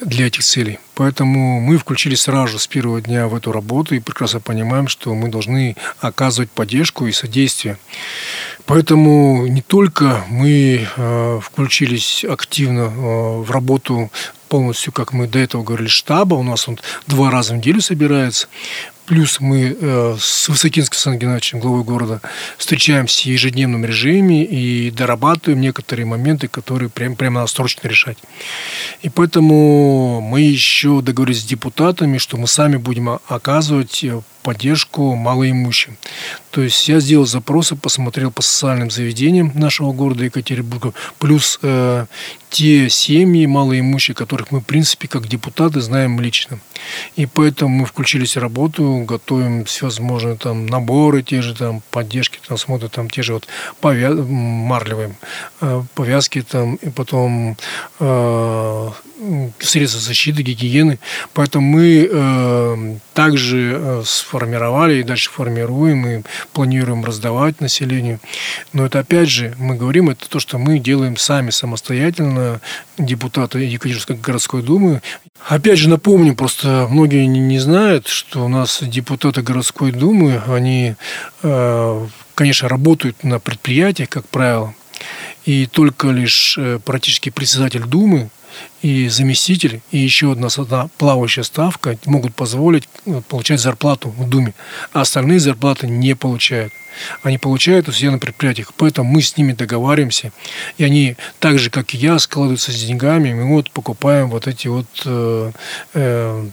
для 0.00 0.26
этих 0.26 0.44
целей. 0.44 0.78
Поэтому 0.94 1.60
мы 1.60 1.78
включились 1.78 2.22
сразу 2.22 2.58
с 2.58 2.66
первого 2.66 3.00
дня 3.00 3.26
в 3.28 3.34
эту 3.34 3.52
работу 3.52 3.94
и 3.94 4.00
прекрасно 4.00 4.40
понимаем, 4.40 4.88
что 4.88 5.14
мы 5.14 5.28
должны 5.28 5.76
оказывать 6.00 6.50
поддержку 6.50 7.06
и 7.06 7.12
содействие. 7.12 7.78
Поэтому 8.66 9.46
не 9.46 9.62
только 9.62 10.24
мы 10.28 10.86
э, 10.96 11.40
включились 11.42 12.24
активно 12.24 12.80
э, 12.80 12.90
в 13.40 13.50
работу 13.50 14.10
полностью, 14.48 14.92
как 14.92 15.12
мы 15.12 15.26
до 15.26 15.40
этого 15.40 15.64
говорили, 15.64 15.88
штаба. 15.88 16.34
У 16.34 16.42
нас 16.42 16.68
он 16.68 16.78
два 17.06 17.30
раза 17.30 17.54
в 17.54 17.56
неделю 17.56 17.80
собирается. 17.80 18.46
Плюс 19.06 19.38
мы 19.38 19.76
э, 19.78 20.16
с 20.18 20.48
Высокинским 20.48 20.96
Сан 20.96 21.18
Геннадьевичем, 21.18 21.60
главой 21.60 21.84
города, 21.84 22.22
встречаемся 22.56 23.24
в 23.24 23.26
ежедневном 23.26 23.84
режиме 23.84 24.44
и 24.44 24.90
дорабатываем 24.90 25.60
некоторые 25.60 26.06
моменты, 26.06 26.48
которые 26.48 26.88
прям, 26.88 27.14
прямо 27.14 27.40
надо 27.40 27.50
срочно 27.50 27.86
решать. 27.86 28.16
И 29.02 29.10
поэтому 29.10 30.22
мы 30.22 30.40
еще 30.40 31.02
договорились 31.02 31.42
с 31.42 31.44
депутатами, 31.44 32.16
что 32.16 32.38
мы 32.38 32.46
сами 32.46 32.76
будем 32.76 33.10
оказывать 33.28 34.02
э, 34.04 34.22
поддержку 34.44 35.16
малоимущим. 35.16 35.96
То 36.50 36.62
есть 36.62 36.86
я 36.88 37.00
сделал 37.00 37.26
запросы, 37.26 37.74
посмотрел 37.74 38.30
по 38.30 38.42
социальным 38.42 38.90
заведениям 38.90 39.50
нашего 39.54 39.92
города 39.92 40.22
Екатеринбурга, 40.22 40.92
плюс 41.18 41.58
э, 41.62 42.06
те 42.50 42.88
семьи 42.88 43.46
малоимущие, 43.46 44.14
которых 44.14 44.52
мы, 44.52 44.60
в 44.60 44.64
принципе, 44.64 45.08
как 45.08 45.26
депутаты 45.26 45.80
знаем 45.80 46.20
лично. 46.20 46.60
И 47.16 47.26
поэтому 47.26 47.78
мы 47.78 47.86
включились 47.86 48.36
в 48.36 48.40
работу, 48.40 49.04
готовим 49.08 49.64
всевозможные 49.64 50.36
там 50.36 50.66
наборы, 50.66 51.22
те 51.22 51.42
же 51.42 51.56
там 51.56 51.82
поддержки, 51.90 52.38
там 52.46 52.58
смотрят 52.58 52.92
там 52.92 53.10
те 53.10 53.22
же 53.22 53.32
вот 53.32 53.48
повя... 53.80 54.10
марлевые 54.12 55.16
э, 55.62 55.82
повязки 55.94 56.42
там, 56.42 56.74
и 56.76 56.90
потом 56.90 57.56
э, 57.98 58.90
средства 59.58 60.00
защиты, 60.00 60.42
гигиены. 60.42 60.98
Поэтому 61.32 61.66
мы 61.66 62.08
э, 62.10 62.96
также 63.14 63.78
э, 63.80 64.02
сформировали 64.34 64.96
и 64.96 65.02
дальше 65.04 65.30
формируем 65.30 66.06
и 66.06 66.22
планируем 66.52 67.04
раздавать 67.04 67.60
населению. 67.60 68.18
Но 68.72 68.84
это 68.84 68.98
опять 68.98 69.28
же, 69.28 69.54
мы 69.58 69.76
говорим, 69.76 70.10
это 70.10 70.28
то, 70.28 70.40
что 70.40 70.58
мы 70.58 70.80
делаем 70.80 71.16
сами 71.16 71.50
самостоятельно, 71.50 72.60
депутаты 72.98 73.60
Екатеринбургской 73.60 74.16
городской 74.16 74.62
думы. 74.62 75.02
Опять 75.48 75.78
же 75.78 75.88
напомню, 75.88 76.34
просто 76.34 76.88
многие 76.90 77.26
не, 77.26 77.38
не 77.38 77.60
знают, 77.60 78.08
что 78.08 78.44
у 78.44 78.48
нас 78.48 78.80
депутаты 78.82 79.42
городской 79.42 79.92
думы, 79.92 80.42
они, 80.48 80.96
э, 81.44 82.06
конечно, 82.34 82.68
работают 82.68 83.22
на 83.22 83.38
предприятиях, 83.38 84.08
как 84.08 84.26
правило, 84.26 84.74
и 85.44 85.66
только 85.66 86.08
лишь 86.08 86.56
э, 86.58 86.78
практически 86.84 87.30
председатель 87.30 87.84
Думы 87.84 88.30
и 88.82 89.08
заместитель, 89.08 89.80
и 89.90 89.98
еще 89.98 90.32
одна, 90.32 90.48
одна 90.56 90.88
плавающая 90.98 91.42
ставка 91.42 91.98
могут 92.06 92.34
позволить 92.34 92.88
э, 93.06 93.20
получать 93.28 93.60
зарплату 93.60 94.10
в 94.10 94.28
Думе, 94.28 94.54
а 94.92 95.02
остальные 95.02 95.40
зарплаты 95.40 95.86
не 95.86 96.14
получают. 96.14 96.72
Они 97.22 97.38
получают 97.38 97.88
у 97.88 97.92
себя 97.92 98.12
на 98.12 98.18
предприятиях, 98.18 98.72
поэтому 98.76 99.10
мы 99.10 99.22
с 99.22 99.36
ними 99.36 99.52
договариваемся, 99.52 100.32
и 100.78 100.84
они 100.84 101.16
так 101.40 101.58
же, 101.58 101.70
как 101.70 101.94
и 101.94 101.98
я, 101.98 102.18
складываются 102.18 102.72
с 102.72 102.84
деньгами, 102.84 103.32
мы 103.32 103.48
вот 103.48 103.70
покупаем 103.70 104.30
вот 104.30 104.46
эти 104.46 104.68
вот 104.68 104.86
э, 105.04 105.52
э, 105.94 106.48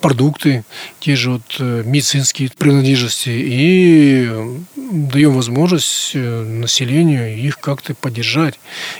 продукты, 0.00 0.64
те 1.00 1.16
же 1.16 1.32
вот 1.32 1.56
э, 1.58 1.82
медицинские 1.84 2.50
принадлежности 2.56 3.30
и 3.30 4.30
даем 4.76 5.32
возможность 5.32 6.12
э, 6.14 6.42
населению 6.42 7.36
их 7.36 7.58
как-то 7.58 7.94
поддержать. 7.94 8.58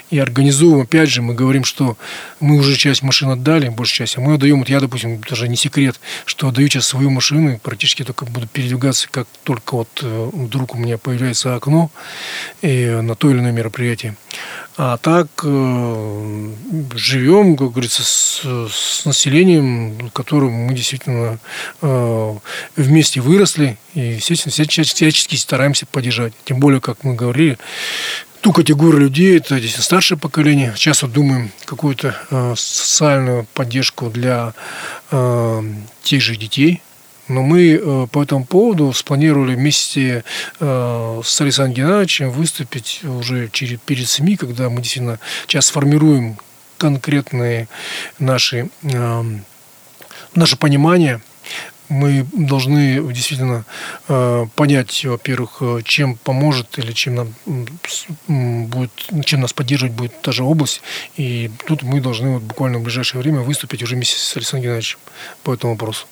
И 0.09 0.19
организуем, 0.19 0.81
опять 0.81 1.09
же, 1.09 1.21
мы 1.21 1.33
говорим, 1.33 1.63
что 1.63 1.97
мы 2.39 2.57
уже 2.57 2.75
часть 2.75 3.01
машин 3.01 3.29
отдали, 3.29 3.69
большую 3.69 4.07
часть, 4.07 4.17
а 4.17 4.21
мы 4.21 4.35
отдаем, 4.35 4.59
вот 4.59 4.69
я, 4.69 4.79
допустим, 4.79 5.21
даже 5.27 5.47
не 5.47 5.55
секрет, 5.55 5.99
что 6.25 6.49
отдаю 6.49 6.67
сейчас 6.67 6.87
свою 6.87 7.09
машину, 7.09 7.59
практически 7.61 8.03
только 8.03 8.25
буду 8.25 8.47
передвигаться, 8.47 9.07
как 9.09 9.27
только 9.43 9.75
вот 9.75 9.89
э, 10.01 10.29
вдруг 10.33 10.75
у 10.75 10.77
меня 10.77 10.97
появляется 10.97 11.55
окно 11.55 11.91
и 12.61 12.99
на 13.01 13.15
то 13.15 13.29
или 13.29 13.39
иное 13.39 13.51
мероприятие. 13.51 14.15
А 14.81 14.95
так 14.97 15.27
живем, 16.95 17.57
как 17.57 17.71
говорится, 17.71 18.01
с, 18.01 18.41
с 18.71 19.03
населением, 19.03 20.09
которым 20.13 20.53
мы 20.53 20.73
действительно 20.73 20.88
э, 21.81 22.35
вместе 22.75 23.21
выросли 23.21 23.77
и, 23.93 23.99
естественно, 23.99 24.51
всячески 24.51 25.35
стараемся 25.35 25.85
поддержать. 25.85 26.33
Тем 26.45 26.59
более, 26.59 26.81
как 26.81 27.03
мы 27.03 27.15
говорили, 27.15 27.57
ту 28.41 28.53
категорию 28.53 29.01
людей, 29.01 29.37
это 29.37 29.59
здесь 29.59 29.75
старшее 29.75 30.17
поколение. 30.17 30.73
Сейчас 30.75 31.01
вот 31.01 31.11
думаем 31.11 31.51
какую-то 31.65 32.15
э, 32.31 32.53
социальную 32.57 33.45
поддержку 33.53 34.09
для 34.09 34.53
э, 35.11 35.63
тех 36.03 36.21
же 36.21 36.35
детей, 36.35 36.81
но 37.29 37.43
мы 37.43 37.73
э, 37.73 38.07
по 38.11 38.23
этому 38.23 38.45
поводу 38.45 38.91
спланировали 38.91 39.55
вместе 39.55 40.23
э, 40.59 41.21
с 41.23 41.41
Александром 41.41 41.75
Геннадьевичем 41.75 42.31
выступить 42.31 43.01
уже 43.03 43.49
через, 43.49 43.79
перед 43.85 44.07
СМИ, 44.07 44.35
когда 44.35 44.69
мы 44.69 44.81
действительно 44.81 45.19
сейчас 45.47 45.67
сформируем 45.67 46.37
конкретные 46.77 47.67
наши, 48.17 48.69
э, 48.81 49.23
наше 50.35 50.57
понимание 50.57 51.21
мы 51.89 52.23
должны 52.33 53.01
действительно 53.11 53.65
понять, 54.55 55.03
во-первых, 55.05 55.63
чем 55.85 56.17
поможет 56.17 56.77
или 56.77 56.91
чем 56.91 57.15
нам 57.15 57.33
будет, 58.27 58.91
чем 59.25 59.41
нас 59.41 59.53
поддерживать 59.53 59.95
будет 59.95 60.21
та 60.21 60.31
же 60.31 60.43
область. 60.43 60.83
И 61.17 61.49
тут 61.65 61.81
мы 61.81 61.99
должны 61.99 62.29
вот 62.35 62.43
буквально 62.43 62.77
в 62.77 62.83
ближайшее 62.83 63.21
время 63.21 63.39
выступить 63.39 63.81
уже 63.81 63.95
вместе 63.95 64.19
с 64.19 64.37
Александром 64.37 64.65
Геннадьевичем 64.65 64.99
по 65.41 65.51
этому 65.51 65.73
вопросу. 65.73 66.05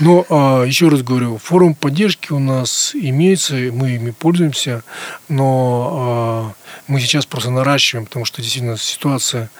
Но 0.00 0.26
а, 0.28 0.64
еще 0.64 0.88
раз 0.88 1.02
говорю, 1.02 1.38
форум 1.38 1.74
поддержки 1.74 2.32
у 2.32 2.38
нас 2.38 2.92
имеется, 2.94 3.54
мы 3.54 3.92
ими 3.92 4.10
пользуемся, 4.10 4.82
но 5.28 5.90
а, 5.92 6.52
мы 6.86 7.00
сейчас 7.00 7.26
просто 7.26 7.50
наращиваем, 7.50 8.06
потому 8.06 8.24
что 8.24 8.42
действительно 8.42 8.76
ситуация 8.76 9.50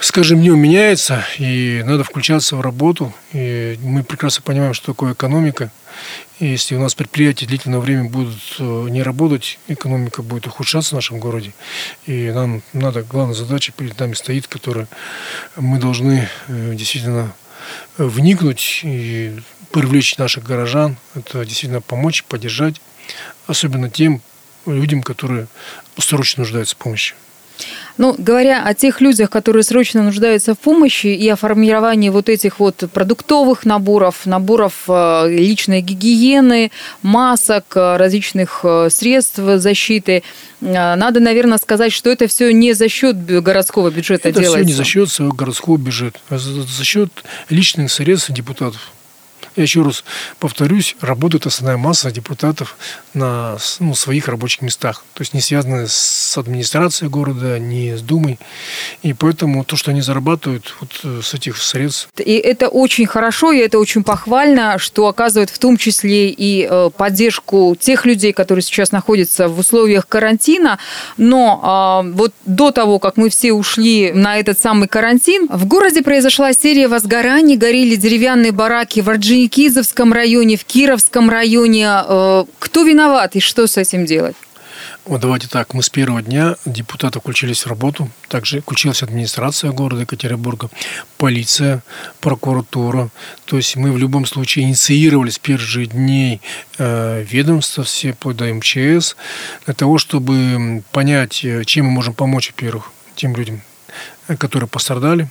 с 0.00 0.10
каждым 0.12 0.40
днем 0.40 0.58
меняется, 0.58 1.26
и 1.38 1.82
надо 1.84 2.04
включаться 2.04 2.56
в 2.56 2.62
работу. 2.62 3.12
И 3.32 3.78
мы 3.82 4.02
прекрасно 4.02 4.42
понимаем, 4.42 4.72
что 4.72 4.92
такое 4.92 5.12
экономика. 5.12 5.70
Если 6.38 6.74
у 6.74 6.80
нас 6.80 6.94
предприятия 6.94 7.44
длительное 7.44 7.80
время 7.80 8.08
будут 8.08 8.38
э, 8.58 8.86
не 8.88 9.02
работать, 9.02 9.58
экономика 9.68 10.22
будет 10.22 10.46
ухудшаться 10.46 10.92
в 10.92 10.94
нашем 10.94 11.18
городе. 11.18 11.52
И 12.06 12.30
нам 12.30 12.62
надо, 12.72 13.02
главная 13.02 13.34
задача 13.34 13.72
перед 13.72 13.98
нами 13.98 14.14
стоит, 14.14 14.46
которую 14.46 14.88
мы 15.56 15.78
должны 15.78 16.28
э, 16.48 16.74
действительно 16.74 17.34
вникнуть 17.98 18.80
и 18.82 19.38
привлечь 19.70 20.16
наших 20.16 20.44
горожан. 20.44 20.96
Это 21.14 21.44
действительно 21.44 21.82
помочь, 21.82 22.24
поддержать, 22.24 22.80
особенно 23.46 23.90
тем 23.90 24.22
людям, 24.64 25.02
которые 25.02 25.46
срочно 25.98 26.42
нуждаются 26.42 26.74
в 26.74 26.78
помощи. 26.78 27.14
Ну, 27.98 28.14
говоря 28.16 28.64
о 28.64 28.74
тех 28.74 29.00
людях, 29.00 29.30
которые 29.30 29.62
срочно 29.62 30.02
нуждаются 30.02 30.54
в 30.54 30.58
помощи 30.58 31.08
и 31.08 31.28
о 31.28 31.36
формировании 31.36 32.08
вот 32.08 32.28
этих 32.28 32.58
вот 32.58 32.84
продуктовых 32.92 33.66
наборов, 33.66 34.24
наборов 34.24 34.84
э, 34.88 35.28
личной 35.28 35.82
гигиены, 35.82 36.70
масок, 37.02 37.64
э, 37.74 37.96
различных 37.96 38.60
э, 38.62 38.88
средств 38.90 39.38
защиты, 39.38 40.22
надо, 40.60 41.20
наверное, 41.20 41.56
сказать, 41.56 41.92
что 41.92 42.10
это 42.10 42.26
все 42.26 42.52
не 42.52 42.74
за 42.74 42.88
счет 42.88 43.16
городского 43.24 43.90
бюджета 43.90 44.28
это 44.28 44.40
делается. 44.40 44.58
Это 44.58 44.66
все 44.66 44.72
не 44.72 44.76
за 44.76 44.84
счет 44.84 45.08
своего 45.08 45.34
городского 45.34 45.78
бюджета, 45.78 46.18
а 46.28 46.38
за 46.38 46.84
счет 46.84 47.10
личных 47.48 47.90
средств 47.90 48.30
депутатов. 48.30 48.92
Я 49.56 49.62
еще 49.64 49.82
раз 49.82 50.04
повторюсь, 50.38 50.96
работает 51.00 51.46
основная 51.46 51.76
масса 51.76 52.10
депутатов 52.10 52.76
на 53.14 53.58
ну, 53.80 53.94
своих 53.94 54.28
рабочих 54.28 54.62
местах. 54.62 55.04
То 55.14 55.22
есть 55.22 55.34
не 55.34 55.40
связаны 55.40 55.86
с 55.88 56.38
администрацией 56.38 57.10
города, 57.10 57.58
не 57.58 57.96
с 57.96 58.02
Думой. 58.02 58.38
И 59.02 59.12
поэтому 59.12 59.64
то, 59.64 59.76
что 59.76 59.90
они 59.90 60.00
зарабатывают 60.00 60.74
вот 60.80 61.00
э, 61.04 61.20
с 61.22 61.34
этих 61.34 61.58
средств. 61.58 62.08
И 62.16 62.34
это 62.34 62.68
очень 62.68 63.06
хорошо, 63.06 63.52
и 63.52 63.58
это 63.58 63.78
очень 63.78 64.04
похвально, 64.04 64.78
что 64.78 65.06
оказывает 65.06 65.50
в 65.50 65.58
том 65.58 65.76
числе 65.76 66.28
и 66.30 66.66
э, 66.70 66.90
поддержку 66.96 67.76
тех 67.78 68.06
людей, 68.06 68.32
которые 68.32 68.62
сейчас 68.62 68.92
находятся 68.92 69.48
в 69.48 69.58
условиях 69.58 70.06
карантина. 70.06 70.78
Но 71.16 71.60
а, 71.62 72.02
вот 72.02 72.32
до 72.46 72.70
того, 72.70 72.98
как 72.98 73.16
мы 73.16 73.30
все 73.30 73.52
ушли 73.52 74.12
на 74.12 74.38
этот 74.38 74.58
самый 74.58 74.88
карантин, 74.88 75.48
в 75.48 75.66
городе 75.66 76.02
произошла 76.02 76.52
серия 76.52 76.88
возгораний, 76.88 77.56
горели 77.56 77.96
деревянные 77.96 78.52
бараки 78.52 79.00
в 79.00 79.10
Орджоникидзе, 79.10 79.39
Кизовском 79.48 80.12
районе, 80.12 80.56
в 80.56 80.64
Кировском 80.64 81.30
районе. 81.30 81.86
Э, 81.88 82.44
кто 82.58 82.84
виноват 82.84 83.36
и 83.36 83.40
что 83.40 83.66
с 83.66 83.76
этим 83.76 84.06
делать? 84.06 84.36
Вот 85.06 85.20
давайте 85.22 85.48
так, 85.48 85.74
мы 85.74 85.82
с 85.82 85.88
первого 85.88 86.22
дня 86.22 86.56
депутаты 86.64 87.20
включились 87.20 87.64
в 87.64 87.66
работу, 87.66 88.10
также 88.28 88.60
включилась 88.60 89.02
администрация 89.02 89.72
города 89.72 90.02
Екатеринбурга, 90.02 90.70
полиция, 91.16 91.82
прокуратура. 92.20 93.10
То 93.46 93.56
есть 93.56 93.76
мы 93.76 93.92
в 93.92 93.98
любом 93.98 94.26
случае 94.26 94.66
инициировали 94.66 95.30
с 95.30 95.38
первых 95.38 95.88
дней 95.88 96.40
э, 96.78 97.24
ведомства, 97.28 97.82
все 97.84 98.12
вплоть 98.12 98.36
до 98.36 98.52
МЧС, 98.52 99.16
для 99.64 99.74
того, 99.74 99.98
чтобы 99.98 100.82
понять, 100.92 101.44
э, 101.44 101.64
чем 101.64 101.86
мы 101.86 101.92
можем 101.92 102.14
помочь, 102.14 102.50
во-первых, 102.50 102.92
тем 103.16 103.34
людям, 103.34 103.62
которые 104.38 104.68
пострадали. 104.68 105.28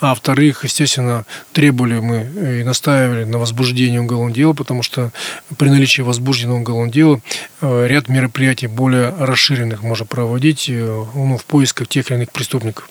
А 0.00 0.10
во-вторых, 0.10 0.64
естественно, 0.64 1.24
требовали 1.52 2.00
мы 2.00 2.60
и 2.60 2.64
настаивали 2.64 3.24
на 3.24 3.38
возбуждении 3.38 3.98
уголовного 3.98 4.34
дела, 4.34 4.52
потому 4.52 4.82
что 4.82 5.10
при 5.56 5.68
наличии 5.68 6.02
возбужденного 6.02 6.60
уголовного 6.60 6.92
дела 6.92 7.20
э, 7.60 7.86
ряд 7.88 8.08
мероприятий 8.08 8.66
более 8.66 9.10
расширенных 9.18 9.82
можно 9.82 10.06
проводить 10.06 10.68
э, 10.68 11.04
ну, 11.14 11.36
в 11.36 11.44
поисках 11.44 11.88
тех 11.88 12.10
или 12.10 12.18
иных 12.18 12.32
преступников. 12.32 12.88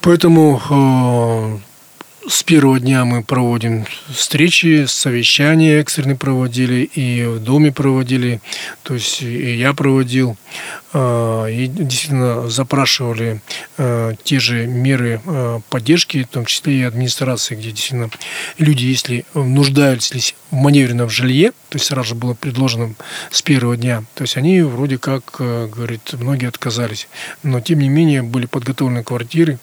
Поэтому 0.00 0.60
э, 0.68 1.58
с 2.28 2.42
первого 2.42 2.78
дня 2.78 3.04
мы 3.04 3.22
проводим 3.22 3.84
встречи, 4.08 4.84
совещания 4.86 5.80
экстренные 5.80 6.16
проводили, 6.16 6.88
и 6.94 7.24
в 7.24 7.40
доме 7.40 7.72
проводили, 7.72 8.40
то 8.82 8.94
есть 8.94 9.22
и 9.22 9.54
я 9.54 9.72
проводил, 9.74 10.36
и 10.94 11.66
действительно 11.66 12.48
запрашивали 12.48 13.40
а, 13.78 14.14
те 14.22 14.38
же 14.38 14.66
меры 14.66 15.20
а, 15.26 15.60
поддержки, 15.68 16.22
в 16.22 16.28
том 16.28 16.44
числе 16.44 16.80
и 16.80 16.82
администрации, 16.82 17.54
где 17.54 17.70
действительно 17.70 18.10
люди, 18.58 18.84
если 18.84 19.24
нуждались 19.34 20.34
в 20.50 20.54
маневренном 20.54 21.10
жилье, 21.10 21.50
то 21.68 21.76
есть 21.76 21.86
сразу 21.86 22.10
же 22.10 22.14
было 22.14 22.34
предложено 22.34 22.94
с 23.30 23.42
первого 23.42 23.76
дня, 23.76 24.04
то 24.14 24.22
есть 24.22 24.36
они 24.36 24.60
вроде 24.62 24.98
как, 24.98 25.24
говорит, 25.38 26.12
многие 26.12 26.48
отказались, 26.48 27.08
но 27.42 27.60
тем 27.60 27.80
не 27.80 27.88
менее 27.88 28.22
были 28.22 28.46
подготовлены 28.46 29.02
квартиры, 29.02 29.58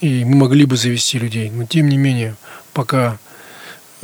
и 0.00 0.24
мы 0.24 0.36
могли 0.36 0.64
бы 0.64 0.76
завести 0.76 1.18
людей, 1.18 1.50
но 1.50 1.64
тем 1.66 1.88
не 1.88 1.94
не 1.94 1.98
менее, 1.98 2.34
пока 2.72 3.12
э, 3.12 3.16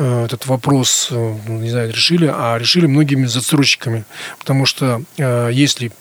этот 0.03 0.47
вопрос, 0.47 1.09
э, 1.11 1.35
ну, 1.47 1.59
не 1.59 1.71
знаю, 1.71 1.93
решили, 1.93 2.31
а 2.33 2.57
решили 2.59 2.87
многими 2.87 3.27
застройщиками. 3.27 4.05
Потому 4.39 4.67
что 4.67 5.03
э, 5.19 5.51
если 5.53 5.93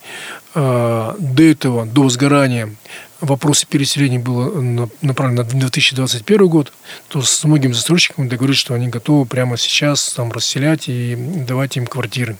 до 0.55 1.15
этого, 1.38 1.85
до 1.85 2.09
сгорания, 2.09 2.73
вопросы 3.21 3.67
переселения 3.67 4.17
было 4.17 4.88
направлено 5.01 5.43
на 5.43 5.47
2021 5.47 6.47
год, 6.47 6.73
то 7.07 7.21
с 7.21 7.43
многими 7.43 7.71
застройщиками 7.71 8.27
договорились, 8.27 8.59
что 8.59 8.73
они 8.73 8.88
готовы 8.88 9.27
прямо 9.27 9.57
сейчас 9.57 10.12
там 10.13 10.31
расселять 10.31 10.89
и 10.89 11.15
давать 11.15 11.77
им 11.77 11.85
квартиры. 11.85 12.35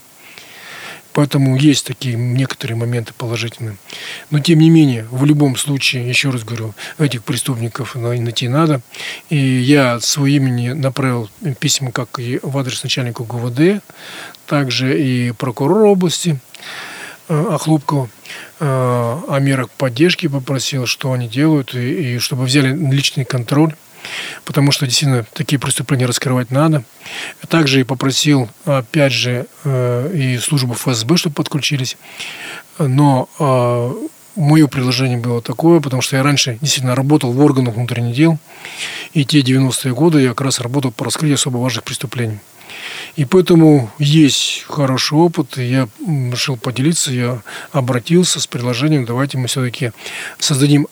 Поэтому 1.14 1.58
есть 1.58 1.88
такие 1.88 2.16
некоторые 2.16 2.78
моменты 2.78 3.14
положительные. 3.18 3.78
Но 4.30 4.40
тем 4.40 4.60
не 4.60 4.70
менее, 4.70 5.08
в 5.12 5.26
любом 5.26 5.56
случае, 5.56 6.08
еще 6.08 6.30
раз 6.30 6.44
говорю, 6.44 6.74
этих 6.98 7.24
преступников 7.24 7.96
найти 7.96 8.48
надо. 8.48 8.82
И 9.30 9.38
я 9.38 9.94
от 9.94 10.04
своего 10.04 10.28
имени 10.28 10.70
направил 10.70 11.30
письма 11.60 11.92
как 11.92 12.20
и 12.20 12.40
в 12.44 12.58
адрес 12.58 12.84
начальника 12.84 13.24
ГУВД, 13.24 13.84
также 14.46 15.02
и 15.02 15.32
прокурора 15.32 15.88
области 15.88 16.40
э, 17.28 17.46
Охлопкова 17.52 18.10
э, 18.60 18.66
о 18.66 19.40
мерах 19.40 19.70
поддержки 19.72 20.28
попросил, 20.28 20.86
что 20.86 21.12
они 21.12 21.28
делают, 21.28 21.74
и, 21.74 22.16
и 22.16 22.20
чтобы 22.20 22.44
взяли 22.44 22.76
личный 22.76 23.26
контроль 23.26 23.74
потому 24.46 24.72
что 24.72 24.86
действительно 24.86 25.26
такие 25.34 25.60
преступления 25.60 26.06
раскрывать 26.06 26.52
надо. 26.52 26.84
Также 27.48 27.82
и 27.82 27.84
попросил, 27.84 28.50
опять 28.66 29.14
же, 29.14 29.48
э, 29.64 30.12
и 30.14 30.38
службу 30.38 30.74
ФСБ, 30.74 31.18
чтобы 31.18 31.36
подключились. 31.36 31.98
Но 32.78 33.30
э, 33.40 34.08
мое 34.36 34.68
предложение 34.68 35.18
было 35.18 35.42
такое, 35.42 35.80
потому 35.80 36.02
что 36.02 36.16
я 36.16 36.24
раньше 36.24 36.58
действительно 36.62 36.96
работал 36.96 37.32
в 37.32 37.40
органах 37.42 37.76
внутренних 37.76 38.16
дел, 38.16 38.40
и 39.14 39.26
те 39.26 39.42
90-е 39.42 39.94
годы 39.94 40.22
я 40.22 40.30
как 40.30 40.42
раз 40.42 40.60
работал 40.60 40.92
по 40.92 41.06
раскрытию 41.06 41.36
особо 41.36 41.58
важных 41.58 41.84
преступлений. 41.84 42.40
И 43.16 43.26
поэтому 43.26 43.92
есть 43.98 44.64
хороший 44.68 45.18
опыт, 45.18 45.58
и 45.58 45.66
я 45.66 45.90
решил 46.08 46.58
поделиться, 46.58 47.12
я 47.12 47.42
обратился 47.72 48.40
с 48.40 48.48
предложением, 48.48 49.06
давайте 49.06 49.38
мы 49.38 49.48
все-таки 49.48 49.92
создадим 50.38 50.88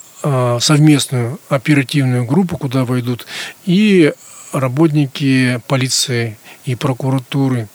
совместную 0.59 1.39
оперативную 1.49 2.25
группу, 2.25 2.57
куда 2.57 2.85
войдут 2.85 3.25
и 3.65 4.13
работники 4.53 5.61
полиции, 5.67 6.37
и 6.65 6.75
прокуратуры, 6.75 7.67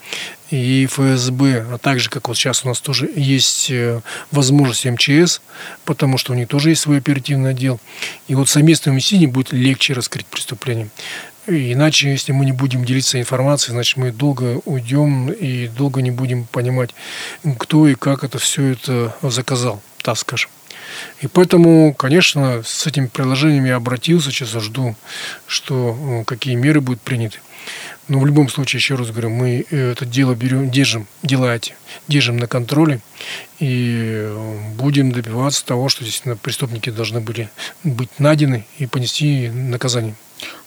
и 0.51 0.87
ФСБ, 0.87 1.67
а 1.73 1.79
также, 1.79 2.11
как 2.11 2.29
вот 2.29 2.37
сейчас 2.37 2.65
у 2.65 2.69
нас 2.69 2.81
тоже 2.81 3.11
есть 3.17 3.71
э, 3.71 4.03
возможность 4.31 4.85
МЧС, 4.85 5.41
потому 5.85 6.19
что 6.19 6.33
у 6.33 6.37
них 6.37 6.49
тоже 6.49 6.71
есть 6.71 6.83
свой 6.83 6.99
оперативный 6.99 7.51
отдел. 7.51 7.81
И 8.29 8.35
вот 8.35 8.51
совместным 8.51 8.97
усилием 8.97 9.31
будет 9.31 9.53
легче 9.53 9.95
раскрыть 9.95 10.27
преступление. 10.27 10.91
Иначе, 11.47 12.11
если 12.11 12.33
мы 12.33 12.45
не 12.45 12.53
будем 12.53 12.85
делиться 12.85 13.19
информацией, 13.19 13.73
значит, 13.73 13.97
мы 13.97 14.13
долго 14.13 14.61
уйдем 14.65 15.31
и 15.31 15.69
долго 15.69 16.03
не 16.03 16.11
будем 16.11 16.45
понимать, 16.45 16.91
кто 17.59 17.89
и 17.89 17.95
как 17.95 18.23
это 18.23 18.39
все 18.39 18.73
это 18.73 19.17
заказал, 19.23 19.83
так 20.03 20.19
скажем. 20.19 20.51
И 21.21 21.27
поэтому, 21.27 21.95
конечно, 21.95 22.63
с 22.65 22.87
этими 22.87 23.07
приложениями 23.07 23.69
я 23.69 23.77
обратился, 23.77 24.31
сейчас 24.31 24.51
жду, 24.51 24.95
что 25.47 25.97
э, 25.97 26.25
какие 26.25 26.55
меры 26.55 26.81
будут 26.81 27.01
приняты. 27.01 27.39
Но 28.09 28.19
в 28.19 28.27
любом 28.27 28.49
случае, 28.49 28.79
еще 28.79 28.97
раз 28.97 29.11
говорю, 29.11 29.31
мы 29.31 29.65
э, 29.71 29.93
это 29.93 30.05
дело 30.05 30.35
берем, 30.35 30.71
держим, 30.71 31.07
дела 31.23 31.55
эти, 31.55 31.75
держим 32.09 32.37
на 32.37 32.47
контроле 32.47 33.01
и 33.59 33.95
э, 33.97 34.59
будем 34.77 35.13
добиваться 35.13 35.65
того, 35.65 35.89
что 35.89 36.05
действительно 36.05 36.37
преступники 36.37 36.91
должны 36.91 37.21
были 37.21 37.49
быть 37.85 38.19
найдены 38.19 38.67
и 38.79 38.87
понести 38.87 39.49
наказание. 39.49 40.15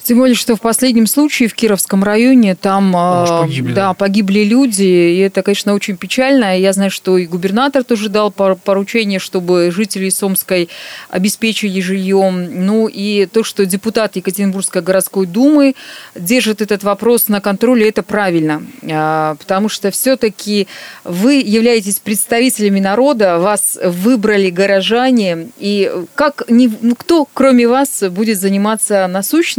Тем 0.05 0.19
более, 0.19 0.35
что 0.35 0.55
в 0.55 0.61
последнем 0.61 1.07
случае 1.07 1.49
в 1.49 1.55
Кировском 1.55 2.03
районе 2.03 2.53
там 2.53 2.91
ну, 2.91 3.39
погибли, 3.41 3.73
да, 3.73 3.95
погибли 3.95 4.41
люди, 4.41 4.83
и 4.83 5.17
это, 5.17 5.41
конечно, 5.41 5.73
очень 5.73 5.97
печально. 5.97 6.59
Я 6.59 6.73
знаю, 6.73 6.91
что 6.91 7.17
и 7.17 7.25
губернатор 7.25 7.83
тоже 7.83 8.09
дал 8.09 8.29
поручение, 8.29 9.17
чтобы 9.17 9.71
жители 9.75 10.09
Сомской 10.09 10.69
обеспечили 11.09 11.81
жильем. 11.81 12.67
Ну 12.67 12.87
и 12.87 13.25
то, 13.25 13.43
что 13.43 13.65
депутат 13.65 14.15
Екатеринбургской 14.15 14.83
городской 14.83 15.25
думы 15.25 15.73
держит 16.13 16.61
этот 16.61 16.83
вопрос 16.83 17.27
на 17.27 17.41
контроле, 17.41 17.89
это 17.89 18.03
правильно. 18.03 18.61
А, 18.87 19.33
потому 19.39 19.69
что 19.69 19.89
все-таки 19.89 20.67
вы 21.03 21.41
являетесь 21.43 21.97
представителями 21.97 22.79
народа, 22.79 23.39
вас 23.39 23.75
выбрали 23.83 24.51
горожане, 24.51 25.49
и 25.57 25.91
как, 26.13 26.43
ну, 26.47 26.95
кто, 26.95 27.27
кроме 27.33 27.67
вас, 27.67 28.03
будет 28.11 28.39
заниматься 28.39 29.07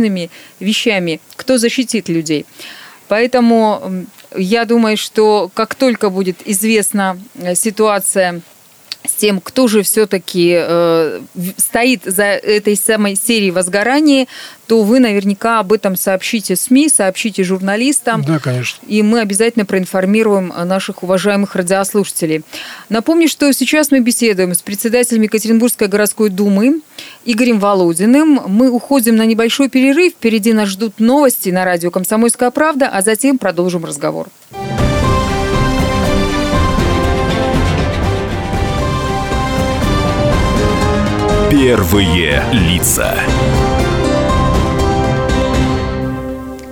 насущными 0.06 0.30
вещами, 0.60 1.20
кто 1.36 1.58
защитит 1.58 2.08
людей. 2.08 2.46
Поэтому 3.08 4.06
я 4.36 4.64
думаю, 4.64 4.96
что 4.96 5.50
как 5.54 5.74
только 5.74 6.10
будет 6.10 6.36
известна 6.44 7.16
э, 7.34 7.54
ситуация 7.54 8.40
с 9.08 9.14
тем, 9.14 9.40
кто 9.40 9.68
же 9.68 9.82
все-таки 9.82 10.54
э, 10.56 11.20
стоит 11.56 12.02
за 12.04 12.24
этой 12.24 12.76
самой 12.76 13.16
серией 13.16 13.50
возгорания, 13.50 14.26
то 14.66 14.82
вы 14.82 14.98
наверняка 15.00 15.60
об 15.60 15.72
этом 15.72 15.96
сообщите 15.96 16.56
СМИ, 16.56 16.88
сообщите 16.88 17.44
журналистам. 17.44 18.22
Да, 18.22 18.38
конечно. 18.38 18.84
И 18.86 19.02
мы 19.02 19.20
обязательно 19.20 19.64
проинформируем 19.64 20.52
наших 20.64 21.02
уважаемых 21.02 21.54
радиослушателей. 21.54 22.42
Напомню, 22.88 23.28
что 23.28 23.52
сейчас 23.52 23.90
мы 23.90 24.00
беседуем 24.00 24.54
с 24.54 24.62
председателем 24.62 25.22
Екатеринбургской 25.22 25.88
городской 25.88 26.30
думы 26.30 26.80
Игорем 27.24 27.60
Володиным. 27.60 28.40
Мы 28.46 28.70
уходим 28.70 29.16
на 29.16 29.26
небольшой 29.26 29.68
перерыв. 29.68 30.12
Впереди 30.12 30.52
нас 30.52 30.68
ждут 30.68 30.98
новости 30.98 31.50
на 31.50 31.64
радио 31.64 31.90
«Комсомольская 31.90 32.50
правда», 32.50 32.88
а 32.88 33.02
затем 33.02 33.38
продолжим 33.38 33.84
разговор. 33.84 34.28
Первые 41.58 42.42
лица. 42.52 43.14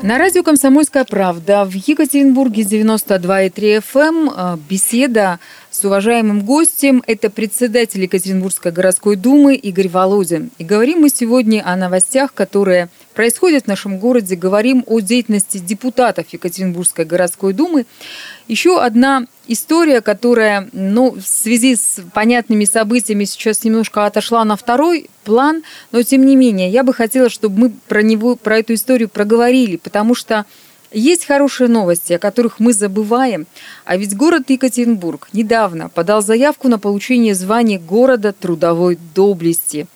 На 0.03 0.18
радио 0.18 0.42
«Комсомольская 0.42 1.05
правда» 1.05 1.64
в 1.64 1.73
Екатеринбурге 1.73 2.64
92,3 2.64 3.83
FM 3.83 4.31
э, 4.37 4.59
беседа 4.68 5.40
с 5.70 5.83
уважаемым 5.87 6.42
гостем. 6.42 7.03
Это 7.07 7.31
председатель 7.31 8.03
Екатеринбургской 8.03 8.73
городской 8.73 9.16
думы 9.16 9.55
Игорь 9.55 9.88
Володин. 9.88 10.51
И 10.59 10.64
говорим 10.64 11.01
мы 11.01 11.09
сегодня 11.09 11.62
о 11.64 11.77
новостях, 11.77 12.35
которые 12.35 12.90
происходят 13.14 13.64
в 13.64 13.68
нашем 13.68 13.99
городе. 13.99 14.37
Говорим 14.37 14.85
о 14.87 15.01
деятельности 15.01 15.57
депутатов 15.57 16.27
Екатеринбургской 16.29 17.07
городской 17.07 17.55
думы. 17.55 17.87
Еще 18.49 18.79
одна 18.79 19.25
история, 19.46 20.00
которая 20.00 20.68
ну, 20.72 21.12
в 21.12 21.26
связи 21.26 21.76
с 21.76 22.00
понятными 22.12 22.64
событиями 22.64 23.24
сейчас 23.24 23.64
немножко 23.64 24.07
отошла 24.07 24.44
на 24.44 24.57
второй 24.57 25.09
план, 25.24 25.62
но 25.92 26.02
тем 26.02 26.26
не 26.26 26.37
менее, 26.37 26.70
я 26.70 26.83
бы 26.83 26.94
хотела, 26.94 27.28
чтобы 27.28 27.59
мы 27.59 27.70
про 27.88 28.02
него, 28.02 28.37
про 28.37 28.59
эту 28.59 28.74
историю 28.74 29.09
проговорили, 29.09 29.76
потому 29.76 30.14
что 30.14 30.44
есть 30.92 31.26
хорошие 31.26 31.68
новости, 31.68 32.12
о 32.12 32.18
которых 32.18 32.61
мы 32.61 32.72
забываем. 32.72 33.46
А 33.85 33.96
ведь 33.96 34.16
город 34.16 34.44
Екатеринбург 34.48 35.28
недавно 35.33 35.88
подал 35.88 36.22
заявку 36.22 36.68
на 36.68 36.78
получение 36.78 37.35
звания 37.35 37.78
города 37.78 38.33
трудовой 38.33 38.98
доблести. 39.14 39.87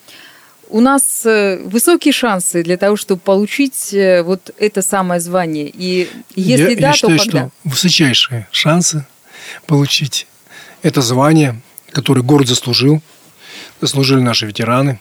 У 0.71 0.81
нас 0.81 1.25
э, 1.25 1.63
высокие 1.65 2.13
шансы 2.13 2.63
для 2.63 2.77
того, 2.77 2.97
чтобы 2.97 3.21
получить 3.21 3.95
э, 3.95 4.23
вот 4.23 4.51
это 4.59 4.83
самое 4.83 5.19
звание. 5.21 5.71
И 5.73 6.11
если 6.35 6.71
я, 6.71 6.77
да, 6.77 6.89
я 6.89 6.93
считаю, 6.93 7.19
то 7.19 7.25
когда? 7.25 7.39
что 7.39 7.51
высочайшие 7.65 8.49
шансы 8.51 9.07
получить 9.67 10.27
это 10.83 11.03
звание, 11.03 11.61
которое 11.93 12.23
город 12.23 12.49
заслужил. 12.49 13.03
Заслужили 13.81 14.21
наши 14.21 14.47
ветераны, 14.47 14.99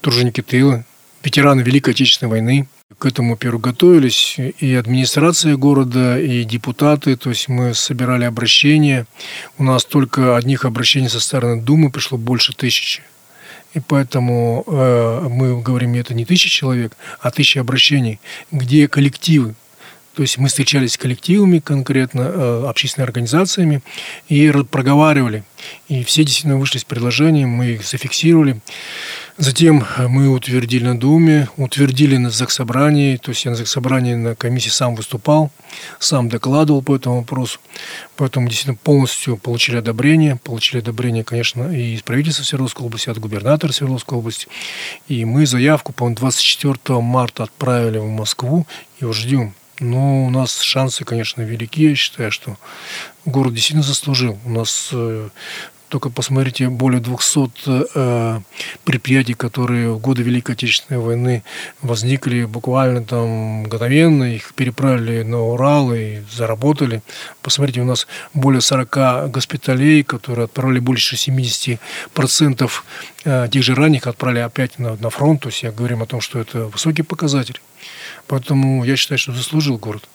труженики 0.00 0.42
тыла, 0.42 0.84
ветераны 1.22 1.60
Великой 1.62 1.90
Отечественной 1.90 2.30
войны. 2.30 2.68
К 2.98 3.06
этому 3.06 3.36
перву 3.36 3.58
готовились 3.58 4.36
и 4.38 4.74
администрация 4.74 5.56
города, 5.56 6.20
и 6.20 6.44
депутаты. 6.44 7.16
То 7.16 7.30
есть 7.30 7.48
мы 7.48 7.74
собирали 7.74 8.24
обращения. 8.24 9.06
У 9.58 9.64
нас 9.64 9.84
только 9.84 10.36
одних 10.36 10.64
обращений 10.64 11.08
со 11.08 11.18
стороны 11.18 11.60
Думы 11.62 11.90
пришло 11.90 12.16
больше 12.16 12.52
тысячи. 12.52 13.02
И 13.74 13.80
поэтому 13.80 14.64
э, 14.66 15.28
мы 15.30 15.60
говорим, 15.60 15.94
это 15.94 16.14
не 16.14 16.26
тысяча 16.26 16.50
человек, 16.50 16.96
а 17.20 17.30
тысячи 17.30 17.58
обращений, 17.58 18.20
где 18.50 18.86
коллективы, 18.86 19.54
то 20.14 20.22
есть 20.22 20.38
мы 20.38 20.48
встречались 20.48 20.92
с 20.92 20.98
коллективами 20.98 21.58
конкретно, 21.58 22.22
э, 22.22 22.64
общественными 22.68 23.08
организациями 23.08 23.82
и 24.28 24.52
проговаривали. 24.70 25.44
И 25.88 26.04
все 26.04 26.24
действительно 26.24 26.58
вышли 26.58 26.78
с 26.78 26.84
предложением, 26.84 27.48
мы 27.48 27.66
их 27.66 27.84
зафиксировали. 27.84 28.60
Затем 29.38 29.84
мы 30.08 30.28
утвердили 30.28 30.84
на 30.84 30.98
Думе, 30.98 31.48
утвердили 31.56 32.16
на 32.18 32.30
Заксобрании, 32.30 33.16
то 33.16 33.30
есть 33.30 33.44
я 33.44 33.52
на 33.52 33.56
Заксобрании 33.56 34.14
на 34.14 34.34
комиссии 34.34 34.68
сам 34.68 34.94
выступал, 34.94 35.50
сам 35.98 36.28
докладывал 36.28 36.82
по 36.82 36.96
этому 36.96 37.20
вопросу. 37.20 37.58
Поэтому 38.16 38.48
действительно 38.48 38.78
полностью 38.82 39.38
получили 39.38 39.76
одобрение. 39.76 40.36
Получили 40.36 40.80
одобрение, 40.80 41.24
конечно, 41.24 41.74
и 41.74 41.94
из 41.94 42.02
правительства 42.02 42.44
Свердловской 42.44 42.84
области, 42.84 43.08
от 43.08 43.18
губернатора 43.18 43.72
Свердловской 43.72 44.18
области. 44.18 44.48
И 45.08 45.24
мы 45.24 45.46
заявку, 45.46 45.92
по-моему, 45.92 46.16
24 46.16 47.00
марта 47.00 47.44
отправили 47.44 47.98
в 47.98 48.08
Москву 48.08 48.66
и 49.00 49.12
ждем 49.12 49.54
но 49.82 50.24
у 50.24 50.30
нас 50.30 50.60
шансы, 50.60 51.04
конечно, 51.04 51.42
велики. 51.42 51.90
Я 51.90 51.94
считаю, 51.94 52.30
что 52.30 52.56
город 53.24 53.54
действительно 53.54 53.82
заслужил. 53.82 54.38
У 54.44 54.50
нас 54.50 54.90
э, 54.92 55.28
только 55.92 56.08
посмотрите, 56.08 56.70
более 56.70 57.00
200 57.00 57.50
э, 57.94 58.40
предприятий, 58.82 59.34
которые 59.34 59.92
в 59.92 59.98
годы 59.98 60.22
Великой 60.22 60.52
Отечественной 60.52 60.98
войны 60.98 61.42
возникли 61.82 62.46
буквально 62.46 63.04
там 63.04 63.28
мгновенно, 63.64 64.24
их 64.24 64.54
переправили 64.54 65.22
на 65.22 65.42
Урал 65.42 65.92
и 65.92 66.22
заработали. 66.32 67.02
Посмотрите, 67.42 67.82
у 67.82 67.84
нас 67.84 68.06
более 68.32 68.62
40 68.62 69.30
госпиталей, 69.30 70.02
которые 70.02 70.46
отправили 70.46 70.78
больше 70.78 71.16
70% 71.16 71.78
э, 73.24 73.48
тех 73.52 73.62
же 73.62 73.74
ранних 73.74 74.06
отправили 74.06 74.38
опять 74.38 74.78
на, 74.78 74.96
на 74.96 75.10
фронт. 75.10 75.42
То 75.42 75.50
есть 75.50 75.62
я 75.62 75.72
говорим 75.72 76.02
о 76.02 76.06
том, 76.06 76.22
что 76.22 76.38
это 76.38 76.68
высокий 76.68 77.02
показатель. 77.02 77.60
Поэтому 78.28 78.82
я 78.84 78.96
считаю, 78.96 79.18
что 79.18 79.34
заслужил 79.34 79.76
город. 79.76 80.08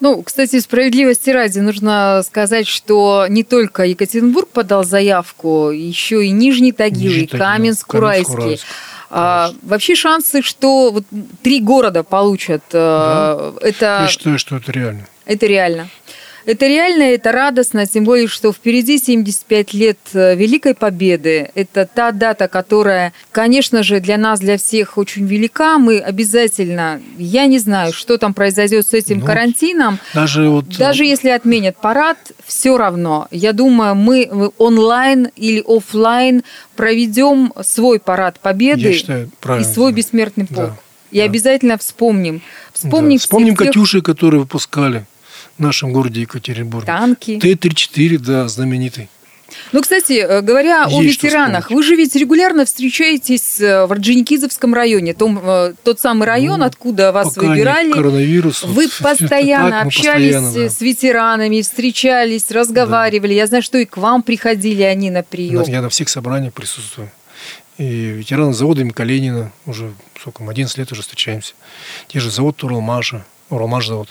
Ну, 0.00 0.22
кстати, 0.22 0.58
справедливости 0.60 1.30
ради 1.30 1.58
нужно 1.58 2.22
сказать, 2.26 2.66
что 2.66 3.26
не 3.28 3.44
только 3.44 3.84
Екатеринбург 3.84 4.48
подал 4.48 4.82
заявку, 4.82 5.70
еще 5.70 6.24
и 6.24 6.30
Нижний 6.30 6.72
Тагил, 6.72 7.10
Нижний 7.10 7.24
и 7.24 7.26
Каменск-Уральский. 7.26 8.36
Каменск 8.36 8.66
а, 9.12 9.52
вообще 9.62 9.96
шансы, 9.96 10.40
что 10.40 10.92
вот 10.92 11.04
три 11.42 11.60
города 11.60 12.04
получат, 12.04 12.62
э, 12.72 12.72
да. 12.72 13.52
это... 13.60 14.02
Я 14.02 14.08
считаю, 14.08 14.38
что 14.38 14.56
это 14.56 14.70
реально. 14.70 15.06
Это 15.26 15.46
реально. 15.46 15.88
Это 16.50 16.66
реально, 16.66 17.04
это 17.04 17.30
радостно, 17.30 17.86
тем 17.86 18.02
более, 18.02 18.26
что 18.26 18.52
впереди 18.52 18.98
75 18.98 19.72
лет 19.72 19.98
э, 20.14 20.34
Великой 20.34 20.74
Победы. 20.74 21.48
Это 21.54 21.86
та 21.86 22.10
дата, 22.10 22.48
которая, 22.48 23.12
конечно 23.30 23.84
же, 23.84 24.00
для 24.00 24.16
нас, 24.16 24.40
для 24.40 24.58
всех 24.58 24.98
очень 24.98 25.26
велика. 25.26 25.78
Мы 25.78 26.00
обязательно, 26.00 27.00
я 27.18 27.46
не 27.46 27.60
знаю, 27.60 27.92
что 27.92 28.18
там 28.18 28.34
произойдет 28.34 28.84
с 28.88 28.94
этим 28.94 29.20
ну, 29.20 29.26
карантином. 29.26 30.00
Даже, 30.12 30.48
вот... 30.48 30.66
даже 30.76 31.04
если 31.04 31.28
отменят 31.28 31.76
парад, 31.76 32.18
все 32.44 32.76
равно. 32.76 33.28
Я 33.30 33.52
думаю, 33.52 33.94
мы 33.94 34.50
онлайн 34.58 35.28
или 35.36 35.62
офлайн 35.64 36.42
проведем 36.74 37.52
свой 37.62 38.00
парад 38.00 38.40
Победы 38.40 38.92
считаю, 38.92 39.30
и 39.60 39.62
свой 39.62 39.92
бессмертный 39.92 40.46
полк. 40.46 40.70
Да, 40.70 40.76
и 41.12 41.18
да. 41.18 41.24
обязательно 41.26 41.78
вспомним. 41.78 42.42
Вспомним, 42.72 43.18
да. 43.18 43.22
вспомним 43.22 43.54
всех... 43.54 43.68
Катюши, 43.68 44.02
которые 44.02 44.40
выпускали 44.40 45.06
в 45.58 45.62
нашем 45.62 45.92
городе 45.92 46.22
Екатеринбурге. 46.22 46.86
Танки. 46.86 47.38
Т-34, 47.38 48.18
да, 48.18 48.48
знаменитый. 48.48 49.08
Ну, 49.72 49.82
кстати, 49.82 50.12
э, 50.12 50.40
говоря 50.40 50.84
Есть 50.84 50.96
о 50.96 51.02
ветеранах, 51.02 51.70
вы 51.70 51.82
же 51.82 51.96
ведь 51.96 52.14
регулярно 52.16 52.64
встречаетесь 52.64 53.60
э, 53.60 53.86
в 53.86 53.92
Орджоникидзевском 53.92 54.74
районе, 54.74 55.14
том, 55.14 55.40
э, 55.42 55.74
тот 55.82 56.00
самый 56.00 56.26
район, 56.26 56.60
ну, 56.60 56.66
откуда 56.66 57.12
вас 57.12 57.36
выбирали. 57.36 57.92
коронавирус. 57.92 58.62
Вы 58.62 58.84
вот, 59.00 59.18
постоянно 59.18 59.70
так, 59.70 59.86
общались 59.86 60.34
постоянно, 60.34 60.52
да. 60.52 60.70
с 60.70 60.80
ветеранами, 60.80 61.60
встречались, 61.62 62.50
разговаривали. 62.50 63.30
Да. 63.30 63.34
Я 63.34 63.46
знаю, 63.46 63.62
что 63.62 63.78
и 63.78 63.84
к 63.84 63.96
вам 63.96 64.22
приходили 64.22 64.82
они 64.82 65.10
на 65.10 65.22
прием. 65.22 65.62
Я 65.66 65.82
на 65.82 65.88
всех 65.88 66.08
собраниях 66.08 66.54
присутствую. 66.54 67.10
И 67.78 67.84
ветераны 67.84 68.52
завода 68.52 68.82
имени 68.82 68.92
Калинина 68.92 69.52
уже, 69.64 69.92
сколько, 70.20 70.44
11 70.46 70.76
лет 70.76 70.92
уже 70.92 71.00
встречаемся. 71.00 71.54
Те 72.08 72.20
же 72.20 72.30
завод 72.30 72.62
Уралмаша, 72.62 73.24
Уралмаш 73.48 73.88
завод. 73.88 74.08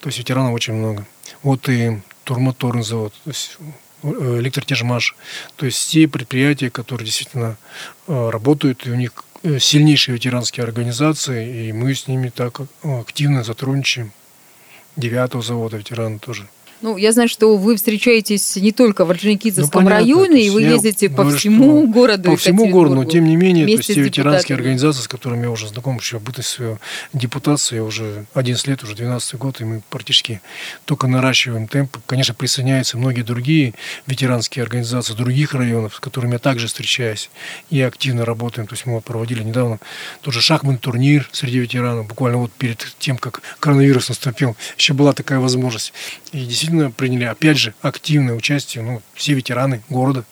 То 0.00 0.08
есть 0.08 0.18
ветеранов 0.18 0.54
очень 0.54 0.74
много. 0.74 1.06
Вот 1.42 1.68
и 1.68 2.00
Турмоторный 2.24 2.82
завод, 2.82 3.14
то 3.24 3.30
есть 3.30 3.56
э, 4.02 4.38
электротяжмаш. 4.38 5.16
То 5.56 5.66
есть 5.66 5.90
те 5.90 6.06
предприятия, 6.06 6.70
которые 6.70 7.06
действительно 7.06 7.56
э, 8.06 8.30
работают, 8.30 8.86
и 8.86 8.90
у 8.90 8.94
них 8.94 9.12
э, 9.42 9.58
сильнейшие 9.58 10.14
ветеранские 10.14 10.64
организации, 10.64 11.68
и 11.68 11.72
мы 11.72 11.94
с 11.94 12.06
ними 12.06 12.28
так 12.28 12.60
активно 12.82 13.44
сотрудничаем. 13.44 14.12
Девятого 14.96 15.42
завода 15.42 15.76
ветераны 15.76 16.18
тоже– 16.18 16.48
ну, 16.80 16.96
я 16.96 17.12
знаю, 17.12 17.28
что 17.28 17.56
вы 17.56 17.76
встречаетесь 17.76 18.56
не 18.56 18.72
только 18.72 19.04
в 19.04 19.10
Орджоникидзевском 19.10 19.84
ну, 19.84 19.90
районе, 19.90 20.46
и 20.46 20.50
вы 20.50 20.62
ездите 20.62 21.08
по 21.10 21.28
всему 21.30 21.82
что, 21.82 21.92
городу. 21.92 22.30
По 22.30 22.36
всему 22.36 22.68
городу, 22.68 22.94
но 22.94 23.04
тем 23.04 23.24
не 23.24 23.36
менее, 23.36 23.66
то 23.66 23.72
есть 23.72 23.86
те 23.86 24.00
ветеранские 24.00 24.56
организации, 24.56 25.02
с 25.02 25.08
которыми 25.08 25.42
я 25.42 25.50
уже 25.50 25.68
знаком, 25.68 25.96
еще 25.96 26.18
бытность 26.18 26.50
свою 26.50 26.78
депутацию, 27.12 27.78
я 27.78 27.84
уже 27.84 28.26
11 28.34 28.66
лет, 28.68 28.82
уже 28.82 28.94
12 28.94 29.34
год, 29.34 29.60
и 29.60 29.64
мы 29.64 29.82
практически 29.90 30.40
только 30.84 31.06
наращиваем 31.08 31.66
темп. 31.66 31.96
Конечно, 32.06 32.34
присоединяются 32.34 32.96
многие 32.96 33.22
другие 33.22 33.74
ветеранские 34.06 34.62
организации 34.62 35.14
других 35.14 35.54
районов, 35.54 35.96
с 35.96 36.00
которыми 36.00 36.34
я 36.34 36.38
также 36.38 36.68
встречаюсь 36.68 37.30
и 37.70 37.80
активно 37.80 38.24
работаем. 38.24 38.68
То 38.68 38.74
есть 38.74 38.86
мы 38.86 39.00
проводили 39.00 39.42
недавно 39.42 39.80
тоже 40.20 40.40
шахматный 40.40 40.78
турнир 40.78 41.28
среди 41.32 41.58
ветеранов, 41.58 42.06
буквально 42.06 42.38
вот 42.38 42.52
перед 42.52 42.86
тем, 42.98 43.18
как 43.18 43.42
коронавирус 43.58 44.08
наступил, 44.08 44.56
еще 44.76 44.94
была 44.94 45.12
такая 45.12 45.40
возможность. 45.40 45.92
И 46.32 46.40
действительно 46.40 46.67
действительно 46.68 46.90
приняли, 46.90 47.24
опять 47.24 47.58
же, 47.58 47.74
активное 47.82 48.34
участие, 48.34 48.84
ну, 48.84 49.02
все 49.14 49.34
ветераны 49.34 49.82
города. 49.88 50.24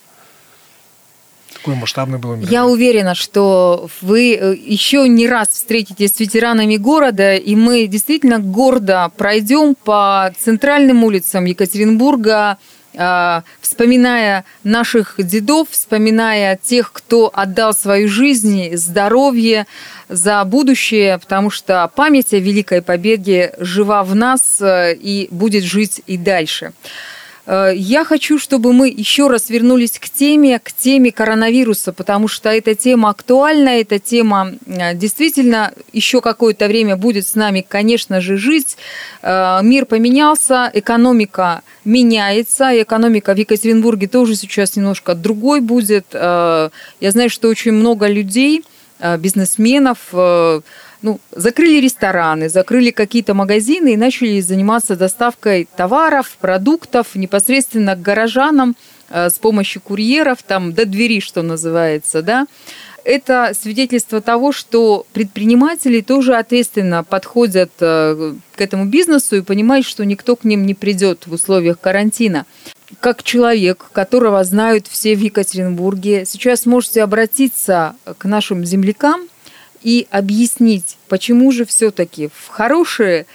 Такое 1.53 1.75
масштабное 1.75 2.19
было. 2.19 2.37
Я 2.37 2.67
уверена, 2.67 3.15
что 3.15 3.89
вы 4.03 4.35
э, 4.35 4.55
еще 4.55 5.09
не 5.09 5.27
раз 5.27 5.49
встретитесь 5.49 6.15
с 6.15 6.21
ветеранами 6.21 6.77
города, 6.77 7.35
и 7.35 7.57
мы 7.57 7.87
действительно 7.87 8.39
гордо 8.39 9.11
пройдем 9.17 9.75
по 9.75 10.33
центральным 10.39 11.03
улицам 11.03 11.47
Екатеринбурга, 11.47 12.59
а, 12.99 13.43
вспоминая 13.61 14.45
наших 14.65 15.17
дедов, 15.19 15.69
вспоминая 15.71 16.59
тех, 16.63 16.93
кто 16.93 17.31
отдал 17.33 17.75
свою 17.75 18.09
жизнь, 18.09 18.75
здоровье 18.75 19.67
за 20.09 20.45
будущее, 20.45 21.19
потому 21.19 21.51
что 21.51 21.91
память 21.95 22.33
о 22.33 22.39
Великой 22.39 22.83
Победе 22.83 23.55
жива 23.59 24.03
в 24.05 24.15
нас 24.15 24.59
э, 24.61 24.95
и 24.95 25.29
будет 25.31 25.65
жить 25.65 26.01
и 26.07 26.17
дальше. 26.17 26.73
Э, 27.47 27.73
я 27.75 28.05
хочу, 28.05 28.39
чтобы 28.39 28.73
мы 28.73 28.89
еще 28.89 29.27
раз 29.27 29.51
вернулись 29.51 29.99
к 29.99 30.09
теме, 30.09 30.61
к 30.61 30.73
теме 30.73 31.11
коронавируса, 31.11 31.93
потому 31.93 32.29
что 32.29 32.51
эта 32.51 32.77
тема 32.77 33.11
актуальна, 33.11 33.81
эта 33.81 33.99
тема 33.99 34.53
э, 34.67 34.95
действительно 34.95 35.73
еще 35.93 36.21
какое-то 36.21 36.69
время 36.69 36.97
будет 36.97 37.27
с 37.27 37.35
нами, 37.35 37.67
конечно 37.67 38.21
же, 38.21 38.37
жить. 38.37 38.77
Мир 39.23 39.87
поменялся, 39.87 40.71
экономика 40.73 41.63
меняется, 41.85 42.81
экономика 42.81 43.35
в 43.35 43.39
Екатеринбурге 43.39 44.07
тоже 44.07 44.37
сейчас 44.37 44.77
немножко 44.77 45.15
другой 45.15 45.61
будет. 45.61 46.07
Я 46.13 46.71
знаю, 47.01 47.29
что 47.31 47.49
очень 47.49 47.73
много 47.73 48.07
людей, 48.07 48.63
бизнесменов, 49.19 49.99
ну, 51.03 51.21
закрыли 51.31 51.81
рестораны, 51.81 52.49
закрыли 52.49 52.91
какие-то 52.91 53.35
магазины 53.35 53.93
и 53.93 53.97
начали 53.97 54.41
заниматься 54.41 54.97
доставкой 54.97 55.69
товаров, 55.77 56.37
продуктов 56.41 57.15
непосредственно 57.15 57.95
к 57.95 58.03
горожанам 58.03 58.77
э, 59.11 59.29
с 59.31 59.39
помощью 59.39 59.83
курьеров, 59.83 60.43
там 60.43 60.73
до 60.73 60.85
двери, 60.85 61.21
что 61.21 61.43
называется, 61.43 62.23
да. 62.23 62.47
Это 63.05 63.53
свидетельство 63.55 64.21
того, 64.21 64.51
что 64.51 65.07
предприниматели 65.13 66.01
тоже 66.01 66.35
ответственно 66.35 67.05
подходят 67.05 67.71
э, 67.79 68.35
к 68.57 68.61
этому 68.61 68.87
бизнесу 68.87 69.37
и 69.37 69.43
понимают, 69.43 69.87
что 69.87 70.05
никто 70.05 70.35
к 70.35 70.43
ним 70.43 70.67
не 70.67 70.75
придет 70.75 71.27
в 71.27 71.33
условиях 71.33 71.79
карантина 71.79 72.47
как 73.01 73.23
человек, 73.23 73.87
которого 73.93 74.43
знают 74.45 74.87
все 74.87 75.15
в 75.15 75.21
Екатеринбурге, 75.21 76.25
сейчас 76.27 76.67
можете 76.67 77.03
обратиться 77.03 77.97
к 78.19 78.25
нашим 78.25 78.65
землякам 78.65 79.29
и 79.83 80.07
объяснить, 80.11 80.97
почему 81.09 81.53
же 81.53 81.65
все-таки 81.65 82.29
в 82.35 82.49
хорошие 82.49 83.27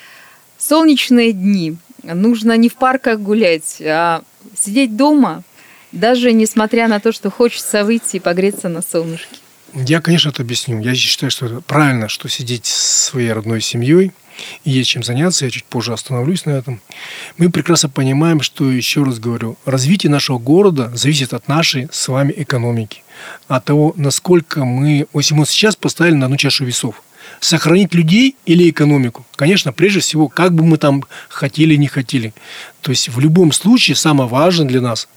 солнечные 0.58 1.34
дни 1.34 1.78
нужно 2.04 2.58
не 2.58 2.70
в 2.70 2.76
парках 2.76 3.20
гулять, 3.20 3.82
а 3.82 4.24
сидеть 4.58 4.96
дома, 4.96 5.44
даже 5.92 6.32
несмотря 6.34 6.88
на 6.88 7.00
то, 7.00 7.12
что 7.12 7.30
хочется 7.30 7.84
выйти 7.84 8.18
и 8.18 8.20
погреться 8.20 8.70
на 8.70 8.82
солнышке. 8.82 9.38
Я, 9.74 10.02
конечно, 10.02 10.30
это 10.30 10.42
объясню. 10.42 10.82
Я 10.82 10.94
считаю, 10.96 11.32
что 11.32 11.46
это 11.46 11.62
правильно, 11.62 12.10
что 12.10 12.28
сидеть 12.28 12.66
с 12.66 13.10
своей 13.10 13.32
родной 13.32 13.62
семьей, 13.62 14.12
есть 14.64 14.90
чем 14.90 15.04
заняться, 15.04 15.46
я 15.46 15.52
чуть 15.52 15.66
позже 15.66 15.94
остановлюсь 15.94 16.46
на 16.46 16.52
этом. 16.52 16.82
Мы 17.38 17.50
прекрасно 17.50 17.90
понимаем, 17.90 18.42
что, 18.42 18.70
еще 18.70 19.04
раз 19.04 19.20
говорю, 19.20 19.58
развитие 19.66 20.12
нашего 20.12 20.38
города 20.38 20.92
зависит 20.96 21.34
от 21.34 21.48
нашей 21.48 21.88
с 21.92 22.08
вами 22.08 22.34
экономики, 22.36 23.04
от 23.48 23.66
того, 23.66 23.94
насколько 23.96 24.66
мы, 24.66 25.08
если 25.14 25.34
мы 25.34 25.46
сейчас 25.46 25.76
поставили 25.76 26.16
на 26.16 26.26
одну 26.26 26.38
чашу 26.38 26.66
весов, 26.66 27.02
сохранить 27.40 27.94
людей 27.94 28.36
или 28.46 28.70
экономику. 28.70 29.26
Конечно, 29.36 29.74
прежде 29.74 30.00
всего, 30.00 30.28
как 30.28 30.54
бы 30.54 30.64
мы 30.64 30.78
там 30.78 31.04
хотели, 31.30 31.76
не 31.76 31.88
хотели. 31.88 32.34
То 32.82 32.92
есть 32.92 33.10
в 33.10 33.20
любом 33.20 33.52
случае 33.52 33.96
самое 33.96 34.30
важное 34.30 34.68
для 34.68 34.82
нас 34.82 35.08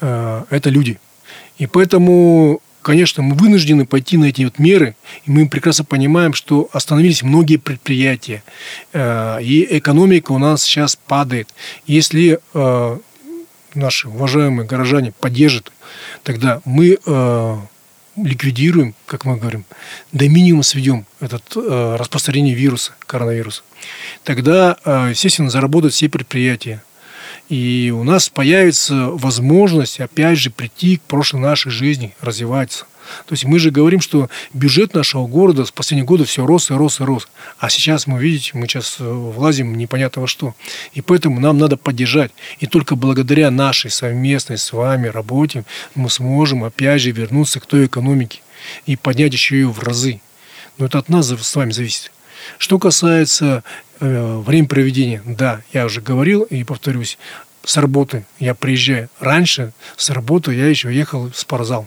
э, 0.00 0.44
это 0.50 0.70
люди. 0.70 0.98
И 1.58 1.66
поэтому 1.66 2.60
конечно, 2.82 3.22
мы 3.22 3.34
вынуждены 3.34 3.86
пойти 3.86 4.16
на 4.16 4.26
эти 4.26 4.42
вот 4.44 4.58
меры, 4.58 4.96
и 5.24 5.30
мы 5.30 5.48
прекрасно 5.48 5.84
понимаем, 5.84 6.32
что 6.32 6.68
остановились 6.72 7.22
многие 7.22 7.56
предприятия, 7.56 8.42
э, 8.92 9.42
и 9.42 9.66
экономика 9.78 10.32
у 10.32 10.38
нас 10.38 10.62
сейчас 10.62 10.96
падает. 10.96 11.48
Если 11.86 12.40
э, 12.54 12.98
наши 13.74 14.08
уважаемые 14.08 14.66
горожане 14.66 15.12
поддержат, 15.18 15.72
тогда 16.22 16.60
мы 16.64 16.98
э, 17.04 17.56
ликвидируем, 18.16 18.94
как 19.06 19.24
мы 19.24 19.36
говорим, 19.36 19.64
до 20.12 20.28
минимума 20.28 20.62
сведем 20.62 21.06
это 21.20 21.40
распространение 21.98 22.54
вируса, 22.54 22.92
коронавируса. 23.00 23.62
Тогда, 24.24 24.76
естественно, 25.08 25.48
заработают 25.48 25.94
все 25.94 26.08
предприятия, 26.08 26.82
и 27.50 27.90
у 27.90 28.04
нас 28.04 28.28
появится 28.28 29.08
возможность, 29.10 29.98
опять 29.98 30.38
же, 30.38 30.50
прийти 30.50 30.98
к 30.98 31.02
прошлой 31.02 31.40
нашей 31.40 31.72
жизни, 31.72 32.14
развиваться. 32.20 32.86
То 33.26 33.32
есть 33.32 33.44
мы 33.44 33.58
же 33.58 33.72
говорим, 33.72 34.00
что 34.00 34.30
бюджет 34.54 34.94
нашего 34.94 35.26
города 35.26 35.64
с 35.64 35.72
последних 35.72 36.06
года 36.06 36.24
все 36.24 36.46
рос 36.46 36.70
и 36.70 36.74
рос 36.74 37.00
и 37.00 37.04
рос. 37.04 37.26
А 37.58 37.68
сейчас 37.68 38.06
мы, 38.06 38.20
видите, 38.20 38.52
мы 38.54 38.68
сейчас 38.68 38.98
э, 39.00 39.04
влазим 39.04 39.76
непонятно 39.76 40.22
во 40.22 40.28
что. 40.28 40.54
И 40.92 41.00
поэтому 41.00 41.40
нам 41.40 41.58
надо 41.58 41.76
поддержать. 41.76 42.30
И 42.60 42.66
только 42.66 42.94
благодаря 42.94 43.50
нашей 43.50 43.90
совместной 43.90 44.56
с 44.56 44.72
вами 44.72 45.08
работе 45.08 45.64
мы 45.96 46.08
сможем 46.08 46.62
опять 46.62 47.02
же 47.02 47.10
вернуться 47.10 47.58
к 47.58 47.66
той 47.66 47.86
экономике 47.86 48.42
и 48.86 48.94
поднять 48.94 49.32
еще 49.32 49.56
ее 49.56 49.70
в 49.70 49.80
разы. 49.80 50.20
Но 50.78 50.86
это 50.86 50.98
от 50.98 51.08
нас 51.08 51.26
с 51.26 51.56
вами 51.56 51.72
зависит. 51.72 52.12
Что 52.58 52.78
касается 52.78 53.64
э, 54.00 54.38
времени 54.44 54.66
проведения, 54.66 55.22
да, 55.24 55.62
я 55.72 55.86
уже 55.86 56.00
говорил 56.00 56.42
и 56.42 56.64
повторюсь, 56.64 57.18
с 57.64 57.76
работы 57.76 58.24
я 58.38 58.54
приезжаю. 58.54 59.08
Раньше 59.20 59.72
с 59.96 60.10
работы 60.10 60.54
я 60.54 60.66
еще 60.66 60.94
ехал 60.94 61.30
в 61.30 61.36
спортзал. 61.36 61.86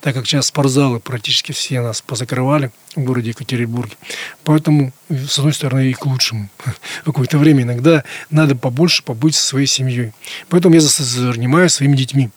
Так 0.00 0.14
как 0.14 0.26
сейчас 0.26 0.46
спортзалы 0.46 0.98
практически 0.98 1.52
все 1.52 1.80
нас 1.80 2.02
позакрывали 2.02 2.72
в 2.96 3.04
городе 3.04 3.30
Екатеринбурге. 3.30 3.94
Поэтому, 4.42 4.92
с 5.08 5.38
одной 5.38 5.52
стороны, 5.52 5.90
и 5.90 5.92
к 5.92 6.04
лучшему. 6.06 6.48
Какое-то 7.04 7.38
время 7.38 7.62
иногда 7.62 8.02
надо 8.28 8.56
побольше 8.56 9.04
побыть 9.04 9.36
со 9.36 9.46
своей 9.46 9.68
семьей. 9.68 10.12
Поэтому 10.48 10.74
я 10.74 10.80
занимаюсь 10.80 11.74
своими 11.74 11.96
детьми 11.96 12.30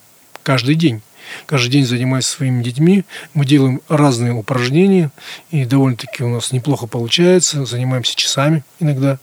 каждый 0.43 0.75
день 0.75 1.01
каждый 1.45 1.71
день 1.71 1.85
занимаюсь 1.85 2.25
своими 2.25 2.63
детьми. 2.63 3.05
Мы 3.33 3.45
делаем 3.45 3.81
разные 3.87 4.33
упражнения, 4.33 5.11
и 5.51 5.65
довольно-таки 5.65 6.23
у 6.23 6.29
нас 6.29 6.51
неплохо 6.51 6.87
получается. 6.87 7.65
Занимаемся 7.65 8.15
часами 8.15 8.63
иногда. 8.79 9.19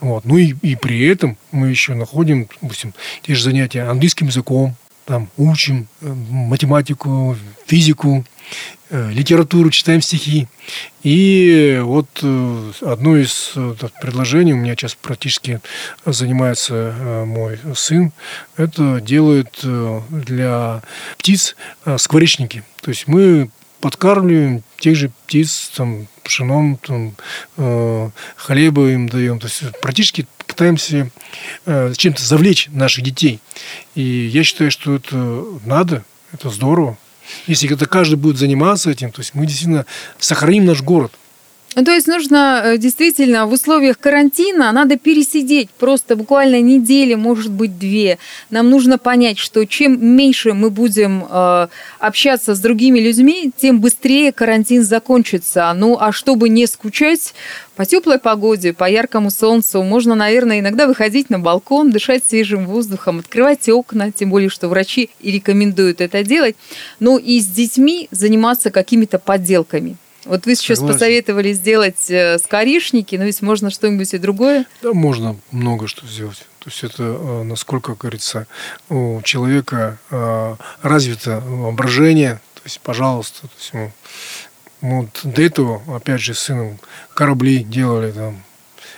Вот. 0.00 0.24
Ну 0.24 0.36
и, 0.36 0.54
и 0.62 0.76
при 0.76 1.06
этом 1.06 1.36
мы 1.52 1.68
еще 1.68 1.94
находим, 1.94 2.48
допустим, 2.60 2.94
те 3.22 3.34
же 3.34 3.42
занятия 3.44 3.82
английским 3.82 4.26
языком, 4.26 4.76
там 5.04 5.28
учим 5.36 5.86
э, 6.00 6.12
математику, 6.12 7.36
физику, 7.66 8.24
литературу, 8.90 9.70
читаем 9.70 10.02
стихи. 10.02 10.46
И 11.02 11.80
вот 11.82 12.08
э, 12.22 12.72
одно 12.82 13.16
из 13.16 13.52
предложений, 14.00 14.54
у 14.54 14.56
меня 14.56 14.74
сейчас 14.74 14.94
практически 14.94 15.60
занимается 16.04 17.24
мой 17.26 17.58
сын, 17.74 18.12
это 18.56 19.00
делает 19.00 19.58
для 19.62 20.82
птиц 21.18 21.56
скворечники. 21.96 22.62
То 22.82 22.90
есть 22.90 23.06
мы 23.06 23.50
подкармливаем 23.84 24.62
тех 24.78 24.96
же 24.96 25.10
птиц 25.26 25.70
там, 25.76 26.06
пшеном, 26.22 26.78
там, 26.78 27.14
э, 27.58 28.10
хлеба 28.34 28.88
им 28.88 29.10
даем. 29.10 29.38
То 29.38 29.46
есть 29.46 29.62
практически 29.82 30.26
пытаемся 30.46 31.10
э, 31.66 31.92
чем-то 31.94 32.24
завлечь 32.24 32.68
наших 32.72 33.04
детей. 33.04 33.40
И 33.94 34.02
я 34.02 34.42
считаю, 34.42 34.70
что 34.70 34.94
это 34.94 35.44
надо, 35.66 36.02
это 36.32 36.48
здорово. 36.48 36.96
Если 37.46 37.72
это 37.72 37.86
каждый 37.86 38.16
будет 38.16 38.36
заниматься 38.36 38.90
этим, 38.90 39.12
то 39.12 39.20
есть 39.20 39.34
мы 39.34 39.46
действительно 39.46 39.86
сохраним 40.18 40.66
наш 40.66 40.82
город. 40.82 41.12
Ну, 41.76 41.84
то 41.84 41.90
есть 41.90 42.06
нужно 42.06 42.62
э, 42.64 42.78
действительно 42.78 43.46
в 43.46 43.52
условиях 43.52 43.98
карантина 43.98 44.70
надо 44.70 44.96
пересидеть 44.96 45.70
просто 45.70 46.14
буквально 46.14 46.60
недели, 46.60 47.14
может 47.14 47.50
быть, 47.50 47.78
две. 47.78 48.18
Нам 48.50 48.70
нужно 48.70 48.96
понять, 48.96 49.38
что 49.38 49.64
чем 49.66 49.98
меньше 50.04 50.52
мы 50.52 50.70
будем 50.70 51.26
э, 51.28 51.68
общаться 51.98 52.54
с 52.54 52.60
другими 52.60 53.00
людьми, 53.00 53.50
тем 53.56 53.80
быстрее 53.80 54.30
карантин 54.30 54.84
закончится. 54.84 55.72
Ну, 55.74 55.96
а 55.98 56.12
чтобы 56.12 56.48
не 56.48 56.66
скучать, 56.68 57.34
по 57.74 57.84
теплой 57.84 58.20
погоде, 58.20 58.72
по 58.72 58.88
яркому 58.88 59.32
солнцу 59.32 59.82
можно, 59.82 60.14
наверное, 60.14 60.60
иногда 60.60 60.86
выходить 60.86 61.28
на 61.28 61.40
балкон, 61.40 61.90
дышать 61.90 62.22
свежим 62.24 62.66
воздухом, 62.66 63.18
открывать 63.18 63.68
окна, 63.68 64.12
тем 64.12 64.30
более, 64.30 64.48
что 64.48 64.68
врачи 64.68 65.10
и 65.20 65.32
рекомендуют 65.32 66.00
это 66.00 66.22
делать. 66.22 66.54
Но 67.00 67.18
и 67.18 67.40
с 67.40 67.46
детьми 67.46 68.06
заниматься 68.12 68.70
какими-то 68.70 69.18
подделками. 69.18 69.96
Вот 70.24 70.46
вы 70.46 70.54
сейчас 70.54 70.78
Согласен. 70.78 70.98
посоветовали 70.98 71.52
сделать 71.52 72.10
э, 72.10 72.38
скоришники, 72.38 73.16
но 73.16 73.24
ведь 73.24 73.42
можно 73.42 73.70
что-нибудь 73.70 74.14
и 74.14 74.18
другое? 74.18 74.66
Да, 74.82 74.92
можно 74.92 75.36
много 75.50 75.86
что 75.86 76.06
сделать. 76.06 76.38
То 76.60 76.70
есть 76.70 76.82
это 76.84 77.02
э, 77.02 77.42
насколько, 77.42 77.92
как 77.92 78.02
говорится, 78.02 78.46
у 78.88 79.20
человека 79.22 79.98
э, 80.10 80.56
развито 80.82 81.40
воображение. 81.46 82.40
То 82.54 82.60
есть, 82.64 82.80
пожалуйста, 82.80 83.42
то 83.42 83.48
есть, 83.58 83.92
вот 84.80 85.08
до 85.24 85.42
этого, 85.42 85.82
опять 85.94 86.20
же, 86.20 86.34
с 86.34 86.40
сыном 86.40 86.78
корабли 87.14 87.62
делали, 87.62 88.12
там, 88.12 88.42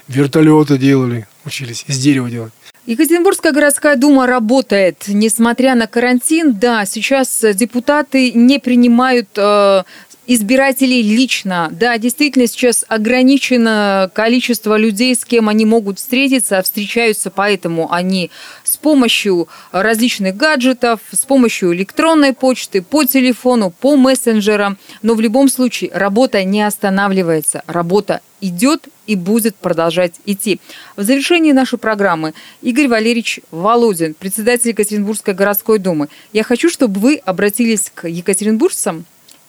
вертолеты 0.09 0.79
делали, 0.79 1.27
учились 1.45 1.85
из 1.89 1.99
дерева 1.99 2.31
делать. 2.31 2.53
Екатеринбургская 2.87 3.53
городская 3.53 3.97
дума 3.97 4.29
работает, 4.29 5.05
несмотря 5.09 5.75
на 5.75 5.89
карантин. 5.89 6.55
Да, 6.55 6.87
сейчас 6.87 7.45
депутаты 7.55 8.31
не 8.31 8.61
принимают 8.61 9.29
э, 9.37 9.83
избирателей 10.27 11.03
лично. 11.03 11.69
Да, 11.73 11.99
действительно, 11.99 12.47
сейчас 12.47 12.85
ограничено 12.89 14.11
количество 14.15 14.77
людей, 14.77 15.15
с 15.15 15.25
кем 15.25 15.49
они 15.49 15.65
могут 15.65 15.99
встретиться, 15.99 16.63
встречаются 16.63 17.31
поэтому 17.31 17.93
они 17.93 18.31
с 18.65 18.77
помощью 18.77 19.49
различных 19.73 20.37
гаджетов, 20.37 21.01
с 21.11 21.25
помощью 21.25 21.75
электронной 21.75 22.33
почты, 22.33 22.83
по 22.83 23.05
телефону, 23.05 23.71
по 23.71 23.97
мессенджерам. 23.97 24.79
Но 25.03 25.15
в 25.15 25.21
любом 25.21 25.49
случае 25.49 25.91
работа 25.93 26.43
не 26.45 26.63
останавливается, 26.63 27.63
работа 27.67 28.21
идет 28.41 28.89
и 29.07 29.17
будет 29.17 29.57
продолжать 29.57 30.15
идти. 30.27 30.61
В 30.97 31.03
завершении 31.03 31.53
нашей 31.53 31.79
программы 31.79 32.35
Игорь 32.61 32.89
Валерьевич 32.89 33.41
Володин, 33.51 34.15
председатель 34.15 34.71
Екатеринбургской 34.71 35.33
городской 35.33 35.79
думы. 35.79 36.09
Я 36.33 36.43
хочу, 36.43 36.69
чтобы 36.69 37.01
вы 37.01 37.17
обратились 37.25 37.91
к 37.95 38.09
екатеринбуржцам 38.09 39.07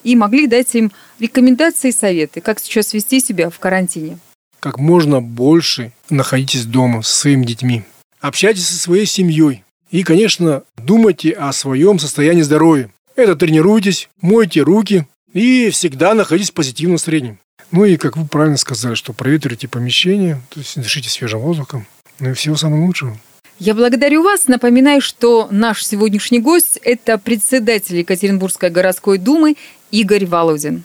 и 0.07 0.15
могли 0.15 0.47
дать 0.47 0.73
им 0.73 0.93
рекомендации 1.19 1.89
и 1.89 1.91
советы, 1.91 2.39
как 2.39 2.59
сейчас 2.59 2.93
вести 2.93 3.19
себя 3.19 3.49
в 3.49 3.59
карантине. 3.59 4.19
Как 4.61 4.79
можно 4.79 5.21
больше 5.21 5.91
находитесь 6.09 6.65
дома 6.65 7.01
с 7.01 7.09
своими 7.09 7.45
детьми. 7.45 7.83
Общайтесь 8.21 8.67
со 8.67 8.79
своей 8.79 9.05
семьей. 9.05 9.65
И, 9.91 10.03
конечно, 10.03 10.63
думайте 10.77 11.31
о 11.31 11.51
своем 11.51 11.99
состоянии 11.99 12.41
здоровья. 12.41 12.89
Это 13.17 13.35
тренируйтесь, 13.35 14.09
мойте 14.21 14.61
руки 14.61 15.05
и 15.33 15.69
всегда 15.71 16.13
находитесь 16.13 16.51
в 16.51 16.53
позитивном 16.53 16.93
настроении. 16.93 17.37
Ну 17.71 17.83
и, 17.83 17.97
как 17.97 18.15
вы 18.15 18.25
правильно 18.25 18.57
сказали, 18.57 18.95
что 18.95 19.11
проветривайте 19.11 19.67
помещение, 19.67 20.41
то 20.49 20.61
есть 20.61 20.79
дышите 20.79 21.09
свежим 21.09 21.41
воздухом. 21.41 21.85
Ну 22.19 22.29
и 22.29 22.33
всего 22.33 22.55
самого 22.55 22.85
лучшего. 22.85 23.19
Я 23.59 23.73
благодарю 23.73 24.23
вас. 24.23 24.47
Напоминаю, 24.47 25.01
что 25.01 25.47
наш 25.49 25.83
сегодняшний 25.83 26.39
гость– 26.39 26.77
это 26.83 27.17
председатель 27.17 27.97
Екатеринбургской 27.97 28.69
городской 28.69 29.17
думы 29.17 29.55
Игорь 29.89 30.27
Володин. 30.27 30.83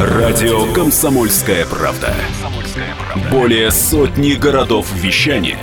Радио 0.00 0.72
«Комсомольская 0.72 1.64
правда». 1.66 2.12
Более 3.30 3.70
сотни 3.70 4.32
городов 4.32 4.92
вещания 4.94 5.58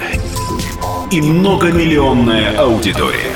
и 1.11 1.21
многомиллионная 1.21 2.57
аудитория. 2.57 3.35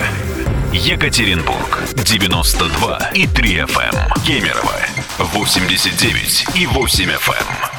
Екатеринбург 0.73 1.83
92 1.93 3.11
и 3.15 3.27
3 3.27 3.57
FM. 3.59 4.23
Кемерово 4.25 4.75
89 5.19 6.47
и 6.55 6.65
8 6.67 7.09
FM. 7.09 7.76